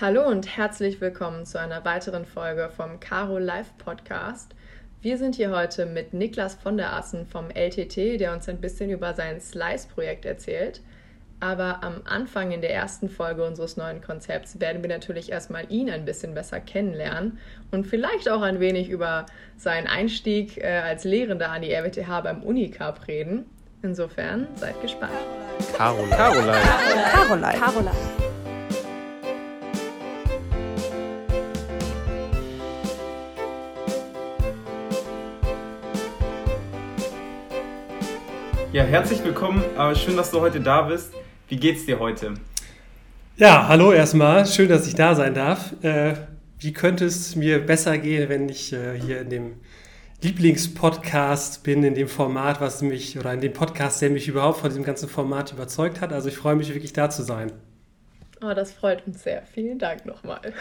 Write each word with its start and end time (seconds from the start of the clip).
Hallo 0.00 0.26
und 0.26 0.56
herzlich 0.56 1.00
willkommen 1.00 1.46
zu 1.46 1.60
einer 1.60 1.84
weiteren 1.84 2.24
Folge 2.24 2.68
vom 2.76 2.98
Caro 2.98 3.38
Live 3.38 3.78
Podcast. 3.78 4.52
Wir 5.02 5.18
sind 5.18 5.36
hier 5.36 5.52
heute 5.52 5.86
mit 5.86 6.12
Niklas 6.12 6.56
von 6.56 6.76
der 6.76 6.94
Assen 6.94 7.26
vom 7.26 7.48
LTT, 7.48 8.18
der 8.18 8.32
uns 8.32 8.48
ein 8.48 8.60
bisschen 8.60 8.90
über 8.90 9.14
sein 9.14 9.40
Slice-Projekt 9.40 10.24
erzählt. 10.24 10.80
Aber 11.38 11.84
am 11.84 12.00
Anfang 12.06 12.50
in 12.50 12.60
der 12.60 12.74
ersten 12.74 13.08
Folge 13.08 13.46
unseres 13.46 13.76
neuen 13.76 14.02
Konzepts 14.02 14.58
werden 14.58 14.82
wir 14.82 14.88
natürlich 14.88 15.30
erstmal 15.30 15.70
ihn 15.70 15.88
ein 15.88 16.04
bisschen 16.04 16.34
besser 16.34 16.58
kennenlernen 16.58 17.38
und 17.70 17.86
vielleicht 17.86 18.28
auch 18.28 18.42
ein 18.42 18.58
wenig 18.58 18.88
über 18.88 19.26
seinen 19.56 19.86
Einstieg 19.86 20.58
äh, 20.58 20.80
als 20.84 21.04
Lehrender 21.04 21.52
an 21.52 21.62
die 21.62 21.72
RWTH 21.72 22.20
beim 22.20 22.42
Unicup 22.42 23.06
reden. 23.06 23.46
Insofern 23.84 24.48
seid 24.56 24.82
gespannt. 24.82 25.12
Caroline. 25.76 26.16
Caroline. 26.16 26.58
Caroline. 27.12 27.58
Caroline. 27.60 28.23
Ja, 38.74 38.82
herzlich 38.82 39.22
willkommen. 39.22 39.62
Äh, 39.78 39.94
schön, 39.94 40.16
dass 40.16 40.32
du 40.32 40.40
heute 40.40 40.58
da 40.60 40.82
bist. 40.82 41.14
Wie 41.46 41.58
geht's 41.58 41.86
dir 41.86 42.00
heute? 42.00 42.34
Ja, 43.36 43.68
hallo 43.68 43.92
erstmal. 43.92 44.44
Schön, 44.46 44.68
dass 44.68 44.88
ich 44.88 44.96
da 44.96 45.14
sein 45.14 45.32
darf. 45.32 45.80
Äh, 45.84 46.14
wie 46.58 46.72
könnte 46.72 47.04
es 47.04 47.36
mir 47.36 47.64
besser 47.64 47.98
gehen, 47.98 48.28
wenn 48.28 48.48
ich 48.48 48.72
äh, 48.72 48.98
hier 48.98 49.20
in 49.20 49.30
dem 49.30 49.60
Lieblingspodcast 50.22 51.62
bin, 51.62 51.84
in 51.84 51.94
dem 51.94 52.08
Format, 52.08 52.60
was 52.60 52.82
mich, 52.82 53.16
oder 53.16 53.32
in 53.32 53.40
dem 53.40 53.52
Podcast, 53.52 54.02
der 54.02 54.10
mich 54.10 54.26
überhaupt 54.26 54.58
von 54.58 54.70
diesem 54.70 54.82
ganzen 54.82 55.08
Format 55.08 55.52
überzeugt 55.52 56.00
hat. 56.00 56.12
Also 56.12 56.28
ich 56.28 56.36
freue 56.36 56.56
mich 56.56 56.74
wirklich 56.74 56.92
da 56.92 57.08
zu 57.08 57.22
sein. 57.22 57.52
Oh, 58.42 58.54
das 58.54 58.72
freut 58.72 59.06
uns 59.06 59.22
sehr. 59.22 59.44
Vielen 59.54 59.78
Dank 59.78 60.04
nochmal. 60.04 60.52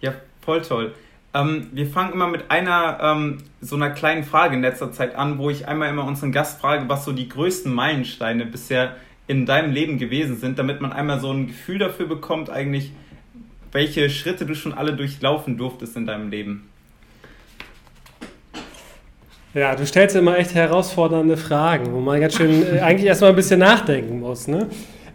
Ja, 0.00 0.14
voll 0.40 0.62
toll. 0.62 0.94
Ähm, 1.34 1.68
wir 1.72 1.86
fangen 1.86 2.12
immer 2.12 2.26
mit 2.28 2.50
einer 2.50 2.98
ähm, 3.02 3.38
so 3.60 3.76
einer 3.76 3.90
kleinen 3.90 4.22
Frage 4.22 4.54
in 4.54 4.62
letzter 4.62 4.92
Zeit 4.92 5.14
an, 5.14 5.38
wo 5.38 5.48
ich 5.48 5.66
einmal 5.66 5.88
immer 5.88 6.04
unseren 6.04 6.30
Gast 6.30 6.60
frage, 6.60 6.88
was 6.88 7.04
so 7.04 7.12
die 7.12 7.28
größten 7.28 7.72
Meilensteine 7.72 8.44
bisher 8.44 8.96
in 9.26 9.46
deinem 9.46 9.72
Leben 9.72 9.98
gewesen 9.98 10.36
sind, 10.36 10.58
damit 10.58 10.80
man 10.80 10.92
einmal 10.92 11.20
so 11.20 11.30
ein 11.30 11.46
Gefühl 11.46 11.78
dafür 11.78 12.06
bekommt, 12.06 12.50
eigentlich, 12.50 12.92
welche 13.70 14.10
Schritte 14.10 14.44
du 14.44 14.54
schon 14.54 14.74
alle 14.74 14.94
durchlaufen 14.94 15.56
durftest 15.56 15.96
in 15.96 16.06
deinem 16.06 16.28
Leben. 16.28 16.68
Ja, 19.54 19.74
du 19.74 19.86
stellst 19.86 20.16
immer 20.16 20.38
echt 20.38 20.54
herausfordernde 20.54 21.36
Fragen, 21.36 21.92
wo 21.92 22.00
man 22.00 22.20
ganz 22.20 22.36
schön 22.36 22.62
äh, 22.62 22.80
eigentlich 22.80 23.06
erstmal 23.06 23.30
ein 23.30 23.36
bisschen 23.36 23.60
nachdenken 23.60 24.20
muss. 24.20 24.48
Ne? 24.48 24.66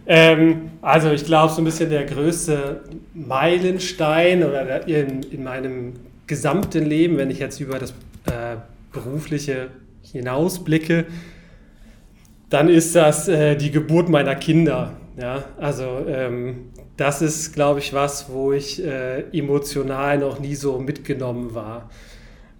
Ähm, 0.06 0.70
also 0.80 1.10
ich 1.10 1.24
glaube, 1.24 1.52
so 1.52 1.60
ein 1.60 1.64
bisschen 1.64 1.90
der 1.90 2.04
größte 2.04 2.82
Meilenstein 3.14 4.44
oder 4.44 4.86
in, 4.86 5.22
in 5.24 5.42
meinem 5.42 5.94
gesamten 6.28 6.84
Leben, 6.84 7.16
wenn 7.16 7.30
ich 7.30 7.40
jetzt 7.40 7.60
über 7.60 7.78
das 7.78 7.90
äh, 8.26 8.56
berufliche 8.92 9.70
hinausblicke, 10.02 11.06
dann 12.50 12.68
ist 12.68 12.94
das 12.94 13.28
äh, 13.28 13.56
die 13.56 13.70
Geburt 13.70 14.08
meiner 14.08 14.34
Kinder. 14.34 14.92
Ja, 15.20 15.44
also 15.58 16.04
ähm, 16.06 16.70
das 16.96 17.22
ist, 17.22 17.52
glaube 17.52 17.80
ich, 17.80 17.92
was, 17.92 18.30
wo 18.30 18.52
ich 18.52 18.84
äh, 18.84 19.22
emotional 19.36 20.18
noch 20.18 20.38
nie 20.38 20.54
so 20.54 20.78
mitgenommen 20.78 21.54
war. 21.54 21.90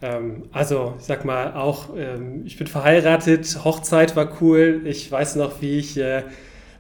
Ähm, 0.03 0.45
also, 0.53 0.95
ich 0.99 1.07
sag 1.07 1.25
mal, 1.25 1.55
auch, 1.55 1.97
ähm, 1.97 2.43
ich 2.45 2.57
bin 2.57 2.67
verheiratet, 2.67 3.65
Hochzeit 3.65 4.17
war 4.17 4.41
cool. 4.41 4.83
Ich 4.85 5.11
weiß 5.11 5.37
noch, 5.37 5.61
wie 5.61 5.79
ich 5.79 5.97
äh, 5.97 6.23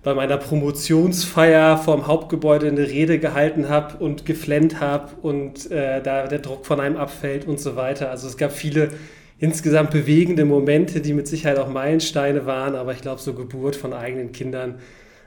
bei 0.02 0.14
meiner 0.14 0.36
Promotionsfeier 0.36 1.76
vorm 1.78 2.06
Hauptgebäude 2.06 2.68
eine 2.68 2.86
Rede 2.88 3.18
gehalten 3.18 3.68
habe 3.68 3.98
und 3.98 4.24
geflennt 4.24 4.80
habe 4.80 5.10
und 5.22 5.70
äh, 5.70 6.00
da 6.02 6.26
der 6.26 6.38
Druck 6.38 6.66
von 6.66 6.80
einem 6.80 6.96
abfällt 6.96 7.46
und 7.46 7.60
so 7.60 7.76
weiter. 7.76 8.10
Also 8.10 8.28
es 8.28 8.36
gab 8.36 8.52
viele 8.52 8.90
insgesamt 9.38 9.90
bewegende 9.90 10.44
Momente, 10.44 11.00
die 11.00 11.12
mit 11.12 11.28
Sicherheit 11.28 11.58
auch 11.58 11.68
Meilensteine 11.68 12.46
waren, 12.46 12.74
aber 12.74 12.92
ich 12.92 13.00
glaube, 13.00 13.20
so 13.20 13.34
Geburt 13.34 13.76
von 13.76 13.92
eigenen 13.92 14.32
Kindern, 14.32 14.80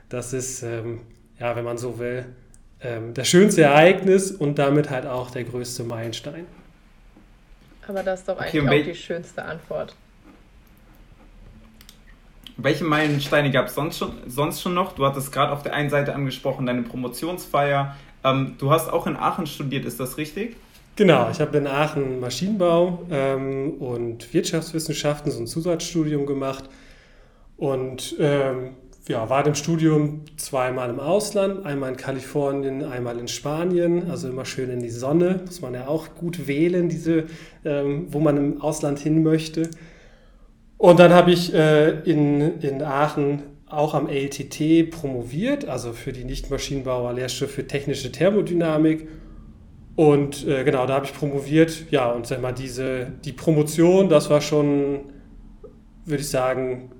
das 0.08 0.32
ist, 0.32 0.62
ähm, 0.62 1.00
ja, 1.38 1.56
wenn 1.56 1.64
man 1.64 1.78
so 1.78 1.98
will, 1.98 2.26
ähm, 2.82 3.14
das 3.14 3.28
schönste 3.28 3.62
Ereignis 3.62 4.30
und 4.30 4.58
damit 4.58 4.90
halt 4.90 5.06
auch 5.06 5.30
der 5.30 5.44
größte 5.44 5.84
Meilenstein. 5.84 6.46
Aber 7.86 8.02
das 8.02 8.20
ist 8.20 8.28
doch 8.28 8.38
eigentlich 8.38 8.62
okay, 8.62 8.80
auch 8.80 8.84
die 8.84 8.94
schönste 8.94 9.44
Antwort. 9.44 9.94
Welche 12.56 12.84
Meilensteine 12.84 13.50
gab 13.50 13.66
es 13.66 13.74
sonst 13.74 13.98
schon, 13.98 14.12
sonst 14.26 14.60
schon 14.60 14.74
noch? 14.74 14.92
Du 14.92 15.04
hattest 15.06 15.32
gerade 15.32 15.52
auf 15.52 15.62
der 15.62 15.74
einen 15.74 15.90
Seite 15.90 16.14
angesprochen, 16.14 16.66
deine 16.66 16.82
Promotionsfeier. 16.82 17.96
Ähm, 18.24 18.54
du 18.58 18.70
hast 18.70 18.92
auch 18.92 19.06
in 19.06 19.16
Aachen 19.16 19.46
studiert, 19.46 19.84
ist 19.84 19.98
das 20.00 20.16
richtig? 20.16 20.56
Genau, 20.96 21.30
ich 21.30 21.40
habe 21.40 21.56
in 21.56 21.66
Aachen 21.66 22.20
Maschinenbau 22.20 23.06
ähm, 23.10 23.74
und 23.78 24.32
Wirtschaftswissenschaften, 24.34 25.32
so 25.32 25.40
ein 25.40 25.46
Zusatzstudium 25.46 26.26
gemacht. 26.26 26.68
Und 27.56 28.16
ähm, 28.18 28.70
ja, 29.08 29.28
war 29.28 29.46
im 29.46 29.54
Studium 29.54 30.22
zweimal 30.36 30.90
im 30.90 31.00
Ausland, 31.00 31.64
einmal 31.66 31.92
in 31.92 31.96
Kalifornien, 31.96 32.84
einmal 32.84 33.18
in 33.18 33.26
Spanien, 33.26 34.10
also 34.10 34.28
immer 34.28 34.44
schön 34.44 34.70
in 34.70 34.80
die 34.80 34.90
Sonne, 34.90 35.40
muss 35.44 35.60
man 35.60 35.74
ja 35.74 35.88
auch 35.88 36.14
gut 36.14 36.46
wählen, 36.46 36.88
diese, 36.88 37.24
ähm, 37.64 38.06
wo 38.10 38.20
man 38.20 38.36
im 38.36 38.60
Ausland 38.60 38.98
hin 38.98 39.22
möchte. 39.22 39.70
Und 40.82 40.98
dann 40.98 41.12
habe 41.12 41.30
ich 41.30 41.54
äh, 41.54 42.00
in, 42.00 42.58
in 42.60 42.82
Aachen 42.82 43.44
auch 43.68 43.94
am 43.94 44.08
LTT 44.08 44.90
promoviert, 44.90 45.68
also 45.68 45.92
für 45.92 46.12
die 46.12 46.24
Nicht-Maschinenbauer-Lehrstelle 46.24 47.48
für 47.48 47.68
technische 47.68 48.10
Thermodynamik. 48.10 49.06
Und 49.94 50.44
äh, 50.44 50.64
genau, 50.64 50.84
da 50.86 50.94
habe 50.94 51.06
ich 51.06 51.14
promoviert. 51.14 51.84
Ja, 51.92 52.10
und 52.10 52.26
sag 52.26 52.42
mal, 52.42 52.50
diese, 52.50 53.12
die 53.24 53.30
Promotion, 53.30 54.08
das 54.08 54.28
war 54.28 54.40
schon, 54.40 55.02
würde 56.04 56.20
ich 56.20 56.28
sagen, 56.28 56.90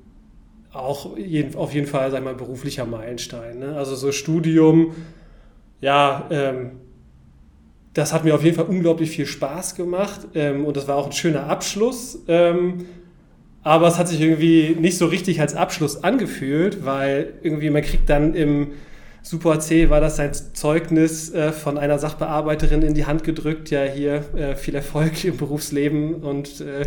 auch 0.73 1.17
jeden, 1.17 1.57
auf 1.57 1.75
jeden 1.75 1.89
Fall, 1.89 2.13
sag 2.13 2.23
mal, 2.23 2.37
beruflicher 2.37 2.87
Meilenstein. 2.87 3.59
Ne? 3.59 3.75
Also 3.77 3.97
so 3.97 4.13
Studium, 4.13 4.95
ja, 5.81 6.29
ähm, 6.31 6.71
das 7.95 8.13
hat 8.13 8.23
mir 8.23 8.37
auf 8.37 8.45
jeden 8.45 8.55
Fall 8.55 8.67
unglaublich 8.67 9.11
viel 9.11 9.27
Spaß 9.27 9.75
gemacht 9.75 10.21
ähm, 10.35 10.67
und 10.67 10.77
das 10.77 10.87
war 10.87 10.95
auch 10.95 11.07
ein 11.07 11.13
schöner 11.13 11.49
Abschluss. 11.49 12.21
Ähm, 12.29 12.87
aber 13.63 13.87
es 13.89 13.99
hat 13.99 14.09
sich 14.09 14.21
irgendwie 14.21 14.77
nicht 14.79 14.99
so 14.99 15.07
richtig 15.07 15.41
als 15.41 15.55
Abschluss 15.55 16.03
angefühlt, 16.03 16.85
weil 16.85 17.35
irgendwie 17.43 17.71
man 17.71 17.83
kriegt 17.83 18.09
dann 18.11 18.35
im 18.35 18.73
Super 19.25 19.61
C 19.61 19.89
war 19.89 20.01
das 20.01 20.17
sein 20.17 20.33
Zeugnis 20.35 21.33
äh, 21.33 21.53
von 21.53 21.79
einer 21.79 21.99
Sachbearbeiterin 21.99 22.83
in 22.83 22.95
die 22.95 23.07
Hand 23.07 23.23
gedrückt, 23.23 23.71
ja 23.71 23.85
hier 23.85 24.25
äh, 24.35 24.57
viel 24.57 24.75
Erfolg 24.75 25.25
im 25.25 25.37
Berufsleben 25.37 26.15
und 26.17 26.61
äh, 26.61 26.87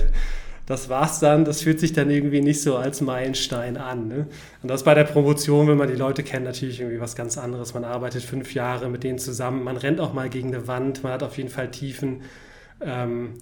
das 0.65 0.89
war's 0.89 1.19
dann. 1.19 1.45
Das 1.45 1.61
fühlt 1.61 1.79
sich 1.79 1.93
dann 1.93 2.09
irgendwie 2.09 2.41
nicht 2.41 2.61
so 2.61 2.75
als 2.75 2.99
Meilenstein 2.99 3.77
an. 3.77 4.07
Ne? 4.07 4.27
Und 4.63 4.69
das 4.69 4.83
bei 4.83 4.95
der 4.95 5.03
Promotion, 5.03 5.67
wenn 5.67 5.77
man 5.77 5.87
die 5.87 5.95
Leute 5.95 6.23
kennt, 6.23 6.43
natürlich 6.43 6.79
irgendwie 6.79 6.99
was 6.99 7.15
ganz 7.15 7.37
anderes. 7.37 7.73
Man 7.73 7.85
arbeitet 7.85 8.23
fünf 8.23 8.53
Jahre 8.53 8.89
mit 8.89 9.03
denen 9.03 9.19
zusammen, 9.19 9.63
man 9.63 9.77
rennt 9.77 9.99
auch 9.99 10.13
mal 10.13 10.27
gegen 10.27 10.53
eine 10.53 10.67
Wand, 10.67 11.03
man 11.03 11.13
hat 11.13 11.23
auf 11.23 11.37
jeden 11.37 11.49
Fall 11.49 11.69
Tiefen. 11.69 12.21
Ähm, 12.81 13.35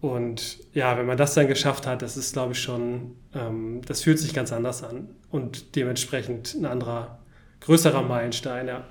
und 0.00 0.58
ja, 0.72 0.96
wenn 0.96 1.06
man 1.06 1.18
das 1.18 1.34
dann 1.34 1.46
geschafft 1.46 1.86
hat, 1.86 2.02
das 2.02 2.16
ist, 2.16 2.32
glaube 2.32 2.52
ich, 2.52 2.60
schon, 2.60 3.16
ähm, 3.34 3.82
das 3.86 4.02
fühlt 4.02 4.18
sich 4.18 4.32
ganz 4.32 4.52
anders 4.52 4.82
an 4.82 5.10
und 5.30 5.76
dementsprechend 5.76 6.54
ein 6.54 6.64
anderer, 6.64 7.18
größerer 7.60 8.02
Meilenstein, 8.02 8.68
ja. 8.68 8.84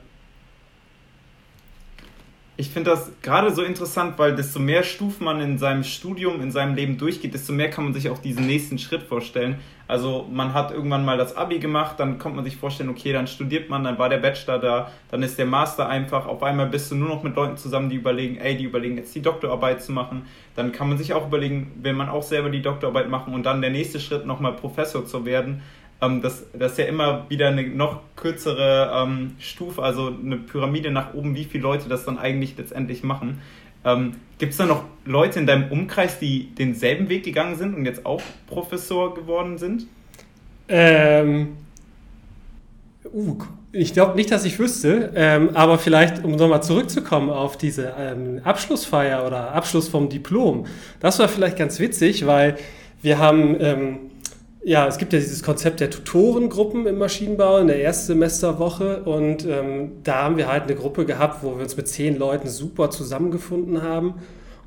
Ich 2.60 2.72
finde 2.72 2.90
das 2.90 3.10
gerade 3.22 3.52
so 3.52 3.64
interessant, 3.64 4.20
weil 4.20 4.36
desto 4.36 4.60
mehr 4.60 4.84
Stufen 4.84 5.24
man 5.24 5.40
in 5.40 5.58
seinem 5.58 5.86
Studium, 5.86 6.42
in 6.42 6.52
seinem 6.52 6.76
Leben 6.76 6.98
durchgeht, 6.98 7.34
desto 7.34 7.54
mehr 7.54 7.70
kann 7.70 7.86
man 7.86 7.94
sich 7.94 8.10
auch 8.10 8.18
diesen 8.18 8.48
nächsten 8.48 8.78
Schritt 8.78 9.02
vorstellen. 9.04 9.60
Also 9.88 10.28
man 10.30 10.54
hat 10.54 10.72
irgendwann 10.72 11.06
mal 11.06 11.18
das 11.18 11.38
Abi 11.38 11.60
gemacht, 11.60 12.02
dann 12.02 12.20
kommt 12.20 12.36
man 12.36 12.44
sich 12.44 12.58
vorstellen, 12.58 12.90
okay, 12.90 13.14
dann 13.14 13.28
studiert 13.28 13.70
man, 13.70 13.86
dann 13.86 13.98
war 13.98 14.10
der 14.10 14.18
Bachelor 14.18 14.60
da, 14.60 14.92
dann 15.10 15.24
ist 15.24 15.40
der 15.40 15.46
Master 15.46 15.88
einfach, 15.88 16.26
auf 16.26 16.44
einmal 16.44 16.66
bist 16.66 16.92
du 16.92 16.96
nur 16.96 17.08
noch 17.08 17.24
mit 17.24 17.34
Leuten 17.38 17.56
zusammen, 17.56 17.90
die 17.90 17.96
überlegen, 17.96 18.36
ey, 18.36 18.58
die 18.58 18.66
überlegen 18.66 18.98
jetzt 18.98 19.16
die 19.16 19.22
Doktorarbeit 19.22 19.82
zu 19.82 19.94
machen. 19.94 20.26
Dann 20.58 20.74
kann 20.74 20.90
man 20.90 20.98
sich 20.98 21.14
auch 21.14 21.28
überlegen, 21.28 21.72
will 21.82 21.94
man 21.94 22.10
auch 22.10 22.24
selber 22.24 22.50
die 22.50 22.62
Doktorarbeit 22.62 23.08
machen 23.08 23.34
und 23.34 23.46
dann 23.46 23.62
der 23.62 23.72
nächste 23.72 24.02
Schritt 24.02 24.26
nochmal 24.26 24.52
Professor 24.52 25.06
zu 25.06 25.24
werden 25.24 25.62
ähm, 26.02 26.22
das, 26.22 26.46
das 26.58 26.74
ist 26.74 26.78
ja 26.78 26.86
immer 26.86 27.26
wieder 27.30 27.50
eine 27.50 27.64
noch 27.64 28.02
kürzere 28.16 28.92
ähm, 28.96 29.36
Stufe, 29.40 29.82
also 29.82 30.14
eine 30.24 30.38
Pyramide 30.38 30.92
nach 30.92 31.14
oben, 31.14 31.36
wie 31.36 31.46
viele 31.46 31.64
Leute 31.64 31.90
das 31.90 32.06
dann 32.06 32.18
eigentlich 32.18 32.58
letztendlich 32.58 33.04
machen. 33.04 33.42
Ähm, 33.86 34.16
Gibt 34.38 34.52
es 34.52 34.58
da 34.58 34.66
noch 34.66 34.84
Leute 35.06 35.40
in 35.40 35.48
deinem 35.48 35.72
Umkreis, 35.72 36.20
die 36.20 36.54
denselben 36.56 37.10
Weg 37.10 37.24
gegangen 37.24 37.56
sind 37.56 37.76
und 37.76 37.86
jetzt 37.86 38.06
auch 38.06 38.22
Professor 38.48 39.14
geworden 39.14 39.58
sind? 39.58 39.88
Ähm, 40.68 41.58
uh, 43.14 43.38
ich 43.72 43.94
glaube 43.94 44.16
nicht, 44.16 44.32
dass 44.32 44.46
ich 44.46 44.60
wüsste, 44.60 45.12
ähm, 45.16 45.52
aber 45.54 45.78
vielleicht, 45.78 46.24
um 46.24 46.32
nochmal 46.36 46.64
zurückzukommen 46.64 47.30
auf 47.30 47.58
diese 47.58 47.94
ähm, 47.98 48.42
Abschlussfeier 48.44 49.26
oder 49.26 49.54
Abschluss 49.54 49.88
vom 49.88 50.10
Diplom, 50.10 50.66
das 51.00 51.20
war 51.20 51.28
vielleicht 51.28 51.58
ganz 51.58 51.80
witzig, 51.80 52.26
weil 52.26 52.58
wir 53.02 53.18
haben 53.18 53.56
ähm, 53.60 53.98
ja, 54.64 54.88
es 54.88 54.98
gibt 54.98 55.14
ja 55.14 55.20
dieses 55.20 55.42
Konzept 55.42 55.80
der 55.80 55.90
Tutorengruppen 55.90 56.86
im 56.86 56.98
Maschinenbau 56.98 57.60
in 57.60 57.68
der 57.68 57.80
Erstsemesterwoche 57.80 59.04
und 59.04 59.46
ähm, 59.46 60.04
da 60.04 60.24
haben 60.24 60.38
wir 60.38 60.52
halt 60.52 60.64
eine 60.64 60.76
Gruppe 60.76 61.06
gehabt, 61.06 61.44
wo 61.44 61.56
wir 61.56 61.64
uns 61.64 61.78
mit 61.78 61.88
zehn 61.88 62.18
Leuten 62.18 62.48
super 62.50 62.90
zusammengefunden 62.90 63.82
haben 63.82 64.16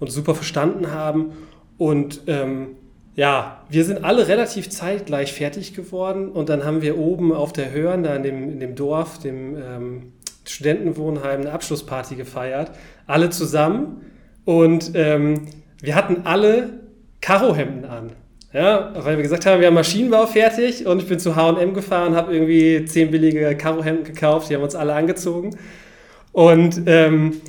und 0.00 0.11
super 0.11 0.35
verstanden 0.35 0.93
haben 0.93 1.33
und 1.77 2.23
ähm, 2.27 2.77
ja, 3.15 3.65
wir 3.69 3.85
sind 3.85 4.05
alle 4.05 4.29
relativ 4.29 4.71
zeitgleich 4.71 5.35
fertig 5.35 5.75
geworden 5.75 6.31
und 6.31 6.49
dann 6.49 6.65
haben 6.65 6.81
wir 6.81 6.97
oben 6.97 7.33
auf 7.33 7.53
der 7.53 7.73
Hörn, 7.73 8.03
da 8.03 8.17
in 8.17 8.23
dem, 8.23 8.50
in 8.50 8.61
dem 8.61 8.75
Dorf, 8.75 9.19
dem 9.19 9.56
ähm, 9.56 10.12
Studentenwohnheim, 10.47 11.43
eine 11.43 11.53
Abschlussparty 11.53 12.15
gefeiert. 12.17 12.73
Alle 13.06 13.29
zusammen 13.29 14.00
und 14.47 14.93
ähm, 14.95 15.43
wir 15.83 15.95
hatten 15.95 16.23
alle 16.25 16.81
Karohemden 17.21 17.85
an. 17.85 18.12
Ja, 18.52 18.93
weil 18.94 19.16
wir 19.16 19.22
gesagt 19.22 19.46
haben, 19.46 19.60
wir 19.60 19.69
haben 19.69 19.75
Maschinenbau 19.75 20.26
fertig 20.26 20.87
und 20.87 21.00
ich 21.00 21.08
bin 21.08 21.19
zu 21.19 21.37
H&M 21.37 21.72
gefahren, 21.72 22.14
habe 22.14 22.34
irgendwie 22.34 22.84
zehn 22.84 23.10
billige 23.10 23.56
Karohemden 23.56 24.04
gekauft, 24.04 24.50
die 24.50 24.54
haben 24.54 24.62
uns 24.62 24.75
alle 24.75 24.93
angezogen. 24.93 25.56
Und 26.32 26.82
ähm, 26.84 27.40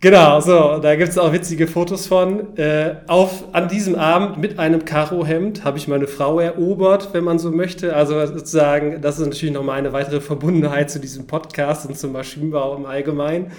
genau, 0.00 0.40
so, 0.40 0.78
da 0.78 0.96
gibt 0.96 1.10
es 1.10 1.18
auch 1.18 1.32
witzige 1.32 1.68
Fotos 1.68 2.08
von. 2.08 2.56
Äh, 2.56 2.96
auf, 3.06 3.44
an 3.54 3.68
diesem 3.68 3.94
Abend 3.94 4.38
mit 4.38 4.58
einem 4.58 4.84
Karohemd 4.84 5.62
habe 5.62 5.78
ich 5.78 5.86
meine 5.86 6.08
Frau 6.08 6.40
erobert, 6.40 7.10
wenn 7.12 7.22
man 7.22 7.38
so 7.38 7.52
möchte. 7.52 7.94
Also 7.94 8.26
sozusagen, 8.26 9.00
das 9.00 9.20
ist 9.20 9.26
natürlich 9.26 9.54
nochmal 9.54 9.78
eine 9.78 9.92
weitere 9.92 10.20
Verbundenheit 10.20 10.90
zu 10.90 10.98
diesem 10.98 11.28
Podcast 11.28 11.88
und 11.88 11.96
zum 11.96 12.10
Maschinenbau 12.10 12.74
im 12.74 12.86
Allgemeinen. 12.86 13.52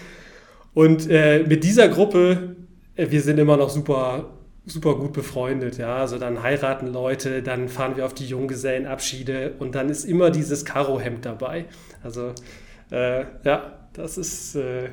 Und 0.73 1.09
äh, 1.09 1.45
mit 1.47 1.63
dieser 1.63 1.87
Gruppe, 1.87 2.57
äh, 2.97 3.09
wir 3.09 3.21
sind 3.21 3.39
immer 3.39 3.55
noch 3.55 3.69
super 3.69 4.25
super 4.67 4.95
gut 4.95 5.13
befreundet, 5.13 5.77
ja. 5.77 5.97
Also 5.97 6.19
dann 6.19 6.43
heiraten 6.43 6.87
Leute, 6.87 7.41
dann 7.41 7.69
fahren 7.69 7.95
wir 7.95 8.05
auf 8.05 8.13
die 8.13 8.27
Junggesellenabschiede 8.27 9.53
und 9.59 9.75
dann 9.75 9.89
ist 9.89 10.05
immer 10.05 10.29
dieses 10.29 10.65
Karohemd 10.65 11.25
dabei. 11.25 11.65
Also 12.03 12.33
äh, 12.91 13.21
ja, 13.43 13.79
das 13.93 14.17
ist, 14.17 14.55
äh, 14.55 14.89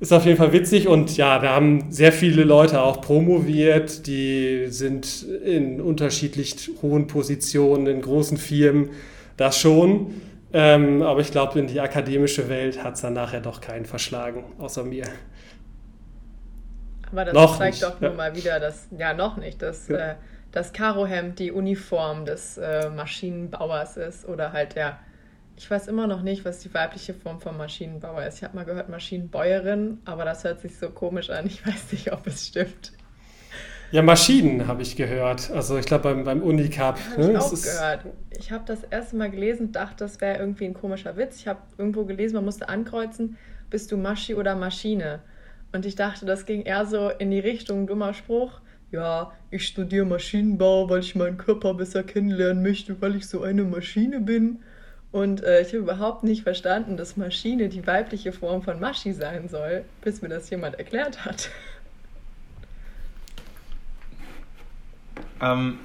ist 0.00 0.12
auf 0.12 0.24
jeden 0.24 0.38
Fall 0.38 0.52
witzig 0.52 0.88
und 0.88 1.16
ja, 1.16 1.38
da 1.38 1.50
haben 1.50 1.90
sehr 1.90 2.12
viele 2.12 2.44
Leute 2.44 2.80
auch 2.80 3.00
promoviert, 3.00 4.06
die 4.06 4.66
sind 4.68 5.22
in 5.22 5.80
unterschiedlich 5.80 6.70
hohen 6.80 7.06
Positionen, 7.06 7.86
in 7.86 8.02
großen 8.02 8.36
Firmen, 8.36 8.90
das 9.36 9.58
schon. 9.58 10.14
Ähm, 10.54 11.02
aber 11.02 11.20
ich 11.20 11.30
glaube, 11.30 11.58
in 11.58 11.66
die 11.66 11.80
akademische 11.80 12.48
Welt 12.48 12.82
hat 12.84 12.96
es 12.96 13.00
dann 13.00 13.14
nachher 13.14 13.40
doch 13.40 13.60
keinen 13.60 13.86
verschlagen, 13.86 14.44
außer 14.58 14.84
mir. 14.84 15.04
Aber 17.12 17.24
das 17.26 17.34
noch 17.34 17.58
zeigt 17.58 17.74
nicht. 17.74 17.84
doch 17.84 18.00
nur 18.00 18.10
ja. 18.10 18.16
mal 18.16 18.34
wieder, 18.34 18.58
dass, 18.58 18.88
ja, 18.96 19.14
noch 19.14 19.36
nicht, 19.36 19.62
dass 19.62 19.88
ja. 19.88 19.96
äh, 19.96 20.14
das 20.50 20.72
Karohemd 20.72 21.38
die 21.38 21.52
Uniform 21.52 22.24
des 22.24 22.58
äh, 22.58 22.88
Maschinenbauers 22.90 23.96
ist 23.96 24.26
oder 24.26 24.52
halt 24.52 24.74
der, 24.76 24.98
ich 25.56 25.70
weiß 25.70 25.88
immer 25.88 26.06
noch 26.06 26.22
nicht, 26.22 26.44
was 26.44 26.60
die 26.60 26.72
weibliche 26.72 27.14
Form 27.14 27.40
von 27.40 27.56
Maschinenbauer 27.56 28.24
ist. 28.24 28.38
Ich 28.38 28.44
habe 28.44 28.56
mal 28.56 28.64
gehört 28.64 28.88
Maschinenbäuerin, 28.88 30.00
aber 30.04 30.24
das 30.24 30.44
hört 30.44 30.60
sich 30.60 30.78
so 30.78 30.90
komisch 30.90 31.30
an. 31.30 31.46
Ich 31.46 31.66
weiß 31.66 31.92
nicht, 31.92 32.12
ob 32.12 32.26
es 32.26 32.46
stimmt. 32.48 32.92
Ja, 33.92 34.00
Maschinen 34.00 34.66
habe 34.66 34.80
ich 34.80 34.96
gehört. 34.96 35.50
Also 35.50 35.76
ich 35.76 35.84
glaube 35.84 36.04
beim, 36.04 36.24
beim 36.24 36.42
Unicup. 36.42 36.98
Habe 37.10 37.26
ne? 37.26 37.32
ich 37.32 37.38
auch 37.38 37.50
gehört. 37.50 38.06
Ich 38.38 38.50
habe 38.50 38.64
das 38.66 38.84
erste 38.84 39.16
Mal 39.16 39.30
gelesen, 39.30 39.70
dachte, 39.70 39.96
das 39.98 40.18
wäre 40.22 40.38
irgendwie 40.38 40.64
ein 40.64 40.72
komischer 40.72 41.18
Witz. 41.18 41.36
Ich 41.36 41.46
habe 41.46 41.60
irgendwo 41.76 42.06
gelesen, 42.06 42.36
man 42.36 42.46
musste 42.46 42.70
ankreuzen, 42.70 43.36
bist 43.68 43.92
du 43.92 43.98
Maschi 43.98 44.34
oder 44.34 44.54
Maschine? 44.54 45.20
Und 45.72 45.86
ich 45.86 45.94
dachte, 45.94 46.26
das 46.26 46.46
ging 46.46 46.62
eher 46.62 46.86
so 46.86 47.08
in 47.08 47.30
die 47.30 47.40
Richtung 47.40 47.86
dummer 47.86 48.14
Spruch. 48.14 48.60
Ja, 48.90 49.32
ich 49.50 49.66
studiere 49.66 50.04
Maschinenbau, 50.04 50.90
weil 50.90 51.00
ich 51.00 51.14
meinen 51.14 51.38
Körper 51.38 51.72
besser 51.72 52.02
kennenlernen 52.02 52.62
möchte, 52.62 53.00
weil 53.00 53.16
ich 53.16 53.26
so 53.26 53.42
eine 53.42 53.64
Maschine 53.64 54.20
bin. 54.20 54.58
Und 55.12 55.42
äh, 55.42 55.62
ich 55.62 55.68
habe 55.68 55.78
überhaupt 55.78 56.24
nicht 56.24 56.42
verstanden, 56.42 56.96
dass 56.96 57.16
Maschine 57.16 57.68
die 57.68 57.86
weibliche 57.86 58.32
Form 58.32 58.62
von 58.62 58.80
Maschi 58.80 59.12
sein 59.12 59.48
soll, 59.48 59.84
bis 60.02 60.20
mir 60.22 60.28
das 60.28 60.48
jemand 60.50 60.78
erklärt 60.78 61.24
hat. 61.24 61.50
Ähm, 65.42 65.78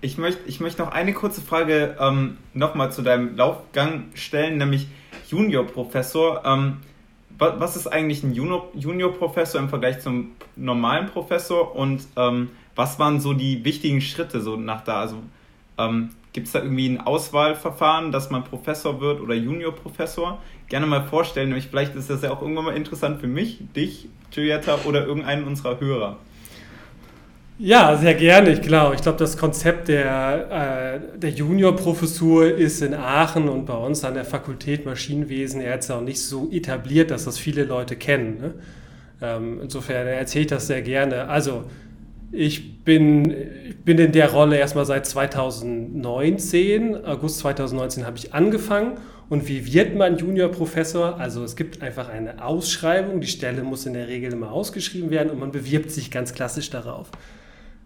ich 0.00 0.16
möchte 0.16 0.40
ich 0.46 0.58
möcht 0.58 0.78
noch 0.78 0.90
eine 0.90 1.12
kurze 1.12 1.42
Frage 1.42 1.96
ähm, 2.00 2.38
nochmal 2.54 2.90
zu 2.92 3.02
deinem 3.02 3.36
Laufgang 3.36 4.06
stellen, 4.14 4.56
nämlich 4.56 4.88
Juniorprofessor. 5.28 6.42
Ähm, 6.46 6.78
was 7.38 7.76
ist 7.76 7.86
eigentlich 7.86 8.22
ein 8.22 8.34
Junior-Professor 8.34 9.60
im 9.60 9.68
Vergleich 9.68 10.00
zum 10.00 10.32
normalen 10.56 11.06
Professor 11.06 11.74
und 11.74 12.06
ähm, 12.16 12.50
was 12.74 12.98
waren 12.98 13.20
so 13.20 13.32
die 13.32 13.64
wichtigen 13.64 14.00
Schritte 14.00 14.40
so 14.40 14.56
nach 14.56 14.82
da? 14.82 15.00
Also 15.00 15.16
ähm, 15.78 16.10
gibt 16.32 16.46
es 16.46 16.52
da 16.52 16.60
irgendwie 16.60 16.88
ein 16.88 17.00
Auswahlverfahren, 17.00 18.12
dass 18.12 18.30
man 18.30 18.44
Professor 18.44 19.00
wird 19.00 19.20
oder 19.20 19.34
Junior-Professor? 19.34 20.38
Gerne 20.68 20.86
mal 20.86 21.04
vorstellen, 21.04 21.48
nämlich 21.48 21.68
vielleicht 21.68 21.94
ist 21.94 22.08
das 22.08 22.22
ja 22.22 22.30
auch 22.30 22.40
irgendwann 22.40 22.64
mal 22.64 22.76
interessant 22.76 23.20
für 23.20 23.26
mich, 23.26 23.58
dich, 23.76 24.08
Julietta 24.32 24.78
oder 24.86 25.06
irgendeinen 25.06 25.44
unserer 25.44 25.78
Hörer. 25.78 26.18
Ja, 27.58 27.96
sehr 27.96 28.14
gerne, 28.14 28.50
ich 28.50 28.62
glaube. 28.62 28.94
Ich 28.96 29.02
glaube, 29.02 29.18
das 29.18 29.36
Konzept 29.36 29.88
der, 29.88 31.00
äh, 31.14 31.18
der 31.18 31.30
Juniorprofessur 31.30 32.56
ist 32.56 32.82
in 32.82 32.94
Aachen 32.94 33.48
und 33.48 33.66
bei 33.66 33.76
uns 33.76 34.04
an 34.04 34.14
der 34.14 34.24
Fakultät 34.24 34.84
Maschinenwesen 34.84 35.60
jetzt 35.60 35.90
auch 35.90 36.00
nicht 36.00 36.20
so 36.20 36.50
etabliert, 36.50 37.10
dass 37.10 37.24
das 37.24 37.38
viele 37.38 37.64
Leute 37.64 37.94
kennen. 37.96 38.38
Ne? 38.40 38.54
Ähm, 39.20 39.60
insofern 39.62 40.06
erzähle 40.06 40.42
ich 40.42 40.48
das 40.48 40.66
sehr 40.66 40.82
gerne. 40.82 41.28
Also, 41.28 41.64
ich 42.32 42.82
bin, 42.82 43.30
ich 43.30 43.76
bin 43.84 43.98
in 43.98 44.12
der 44.12 44.30
Rolle 44.30 44.56
erstmal 44.56 44.86
seit 44.86 45.06
2019. 45.06 47.04
August 47.04 47.40
2019 47.40 48.06
habe 48.06 48.16
ich 48.16 48.32
angefangen. 48.32 48.94
Und 49.28 49.48
wie 49.48 49.72
wird 49.72 49.94
man 49.94 50.16
Juniorprofessor? 50.16 51.20
Also 51.20 51.44
es 51.44 51.56
gibt 51.56 51.82
einfach 51.82 52.08
eine 52.08 52.42
Ausschreibung, 52.44 53.20
die 53.20 53.26
Stelle 53.26 53.62
muss 53.62 53.86
in 53.86 53.92
der 53.92 54.08
Regel 54.08 54.32
immer 54.32 54.50
ausgeschrieben 54.52 55.10
werden 55.10 55.30
und 55.30 55.38
man 55.38 55.52
bewirbt 55.52 55.90
sich 55.90 56.10
ganz 56.10 56.34
klassisch 56.34 56.70
darauf. 56.70 57.10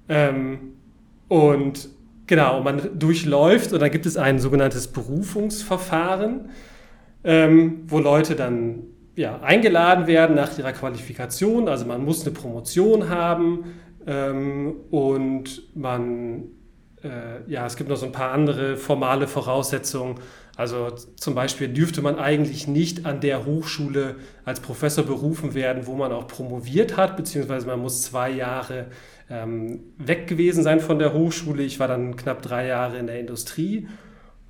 Ähm, 0.08 0.73
und 1.29 1.88
genau, 2.26 2.61
man 2.61 2.99
durchläuft 2.99 3.73
und 3.73 3.81
dann 3.81 3.91
gibt 3.91 4.06
es 4.06 4.17
ein 4.17 4.38
sogenanntes 4.38 4.88
Berufungsverfahren, 4.88 6.50
ähm, 7.25 7.85
wo 7.88 7.99
Leute 7.99 8.37
dann 8.37 8.85
ja, 9.17 9.41
eingeladen 9.41 10.06
werden 10.06 10.37
nach 10.37 10.56
ihrer 10.58 10.73
Qualifikation. 10.73 11.69
Also 11.69 11.87
man 11.87 12.05
muss 12.05 12.23
eine 12.25 12.35
Promotion 12.35 13.08
haben 13.08 13.64
ähm, 14.06 14.76
und 14.91 15.75
man, 15.75 16.44
äh, 17.03 17.50
ja, 17.50 17.67
es 17.67 17.76
gibt 17.76 17.88
noch 17.88 17.97
so 17.97 18.06
ein 18.06 18.12
paar 18.12 18.32
andere 18.32 18.76
formale 18.76 19.26
Voraussetzungen. 19.26 20.17
Also 20.56 20.91
zum 20.91 21.35
Beispiel 21.35 21.69
dürfte 21.69 22.00
man 22.00 22.19
eigentlich 22.19 22.67
nicht 22.67 23.05
an 23.05 23.20
der 23.20 23.44
Hochschule 23.44 24.17
als 24.44 24.61
Professor 24.61 25.05
berufen 25.05 25.55
werden, 25.55 25.86
wo 25.86 25.94
man 25.94 26.13
auch 26.13 26.27
promoviert 26.27 26.96
hat, 26.96 27.17
beziehungsweise 27.17 27.67
man 27.67 27.81
muss 27.81 28.03
zwei 28.03 28.31
Jahre 28.31 28.86
ähm, 29.28 29.80
weg 29.98 30.26
gewesen 30.26 30.62
sein 30.62 30.80
von 30.80 30.98
der 30.98 31.12
Hochschule. 31.12 31.62
Ich 31.62 31.80
war 31.80 31.88
dann 31.88 32.16
knapp 32.16 32.42
drei 32.42 32.66
Jahre 32.66 32.98
in 32.98 33.06
der 33.06 33.18
Industrie 33.18 33.88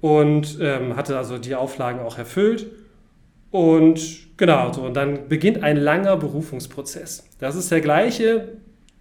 und 0.01 0.59
ähm, 0.61 0.97
hatte 0.97 1.17
also 1.17 1.39
die 1.39 1.55
Auflagen 1.55 2.01
auch 2.01 2.19
erfüllt. 2.19 2.67
Und 3.51 4.37
genau, 4.37 4.73
so, 4.73 4.83
und 4.83 4.95
dann 4.95 5.29
beginnt 5.29 5.63
ein 5.63 5.77
langer 5.77 6.17
Berufungsprozess. 6.17 7.27
Das 7.39 7.57
ist 7.57 7.71
der 7.71 7.81
gleiche 7.81 8.49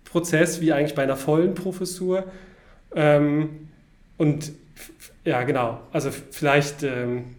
Prozess 0.05 0.62
wie 0.62 0.72
eigentlich 0.72 0.96
bei 0.96 1.03
einer 1.03 1.17
vollen 1.17 1.55
Professur. 1.55 2.24
Ähm, 2.96 3.67
und 4.17 4.53
ja, 5.25 5.44
genau, 5.44 5.79
also 5.91 6.10
vielleicht 6.32 6.84
ähm, 6.84 7.36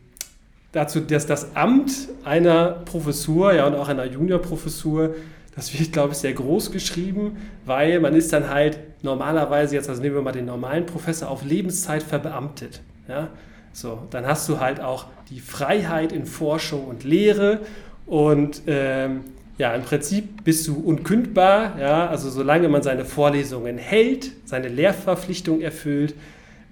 dazu, 0.72 1.00
dass 1.00 1.26
das 1.26 1.56
Amt 1.56 1.92
einer 2.24 2.82
Professur 2.84 3.54
ja, 3.54 3.66
und 3.66 3.74
auch 3.74 3.88
einer 3.88 4.04
Juniorprofessur 4.04 5.14
das 5.56 5.76
wird, 5.78 5.92
glaube 5.92 6.12
ich, 6.12 6.18
sehr 6.18 6.34
groß 6.34 6.70
geschrieben, 6.70 7.38
weil 7.64 7.98
man 7.98 8.14
ist 8.14 8.32
dann 8.32 8.50
halt 8.50 8.78
normalerweise, 9.02 9.74
jetzt 9.74 9.88
also 9.88 10.02
nehmen 10.02 10.14
wir 10.14 10.22
mal 10.22 10.32
den 10.32 10.44
normalen 10.44 10.84
Professor, 10.84 11.30
auf 11.30 11.44
Lebenszeit 11.44 12.02
verbeamtet. 12.02 12.82
Ja? 13.08 13.30
So, 13.72 14.06
dann 14.10 14.26
hast 14.26 14.48
du 14.48 14.60
halt 14.60 14.80
auch 14.80 15.06
die 15.30 15.40
Freiheit 15.40 16.12
in 16.12 16.26
Forschung 16.26 16.84
und 16.86 17.04
Lehre 17.04 17.60
und 18.06 18.62
ähm, 18.66 19.24
ja, 19.58 19.74
im 19.74 19.82
Prinzip 19.82 20.44
bist 20.44 20.68
du 20.68 20.74
unkündbar, 20.78 21.78
ja, 21.80 22.06
also 22.06 22.28
solange 22.28 22.68
man 22.68 22.82
seine 22.82 23.06
Vorlesungen 23.06 23.78
hält, 23.78 24.32
seine 24.44 24.68
Lehrverpflichtung 24.68 25.62
erfüllt 25.62 26.14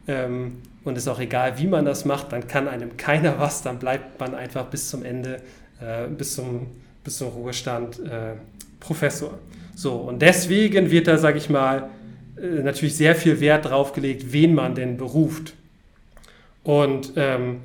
ähm, 0.06 0.60
und 0.84 0.98
ist 0.98 1.08
auch 1.08 1.18
egal, 1.18 1.58
wie 1.58 1.66
man 1.66 1.86
das 1.86 2.04
macht, 2.04 2.32
dann 2.32 2.46
kann 2.46 2.68
einem 2.68 2.98
keiner 2.98 3.38
was, 3.38 3.62
dann 3.62 3.78
bleibt 3.78 4.20
man 4.20 4.34
einfach 4.34 4.66
bis 4.66 4.90
zum 4.90 5.02
Ende, 5.02 5.40
äh, 5.80 6.06
bis, 6.08 6.34
zum, 6.34 6.66
bis 7.02 7.16
zum 7.16 7.28
Ruhestand 7.28 8.00
äh, 8.00 8.34
Professor. 8.84 9.38
So, 9.74 9.94
und 9.94 10.20
deswegen 10.22 10.90
wird 10.90 11.08
da, 11.08 11.18
sage 11.18 11.38
ich 11.38 11.48
mal, 11.50 11.90
äh, 12.36 12.62
natürlich 12.62 12.96
sehr 12.96 13.14
viel 13.14 13.40
Wert 13.40 13.66
drauf 13.66 13.92
gelegt, 13.92 14.32
wen 14.32 14.54
man 14.54 14.74
denn 14.74 14.96
beruft. 14.96 15.54
Und 16.62 17.12
ähm, 17.16 17.60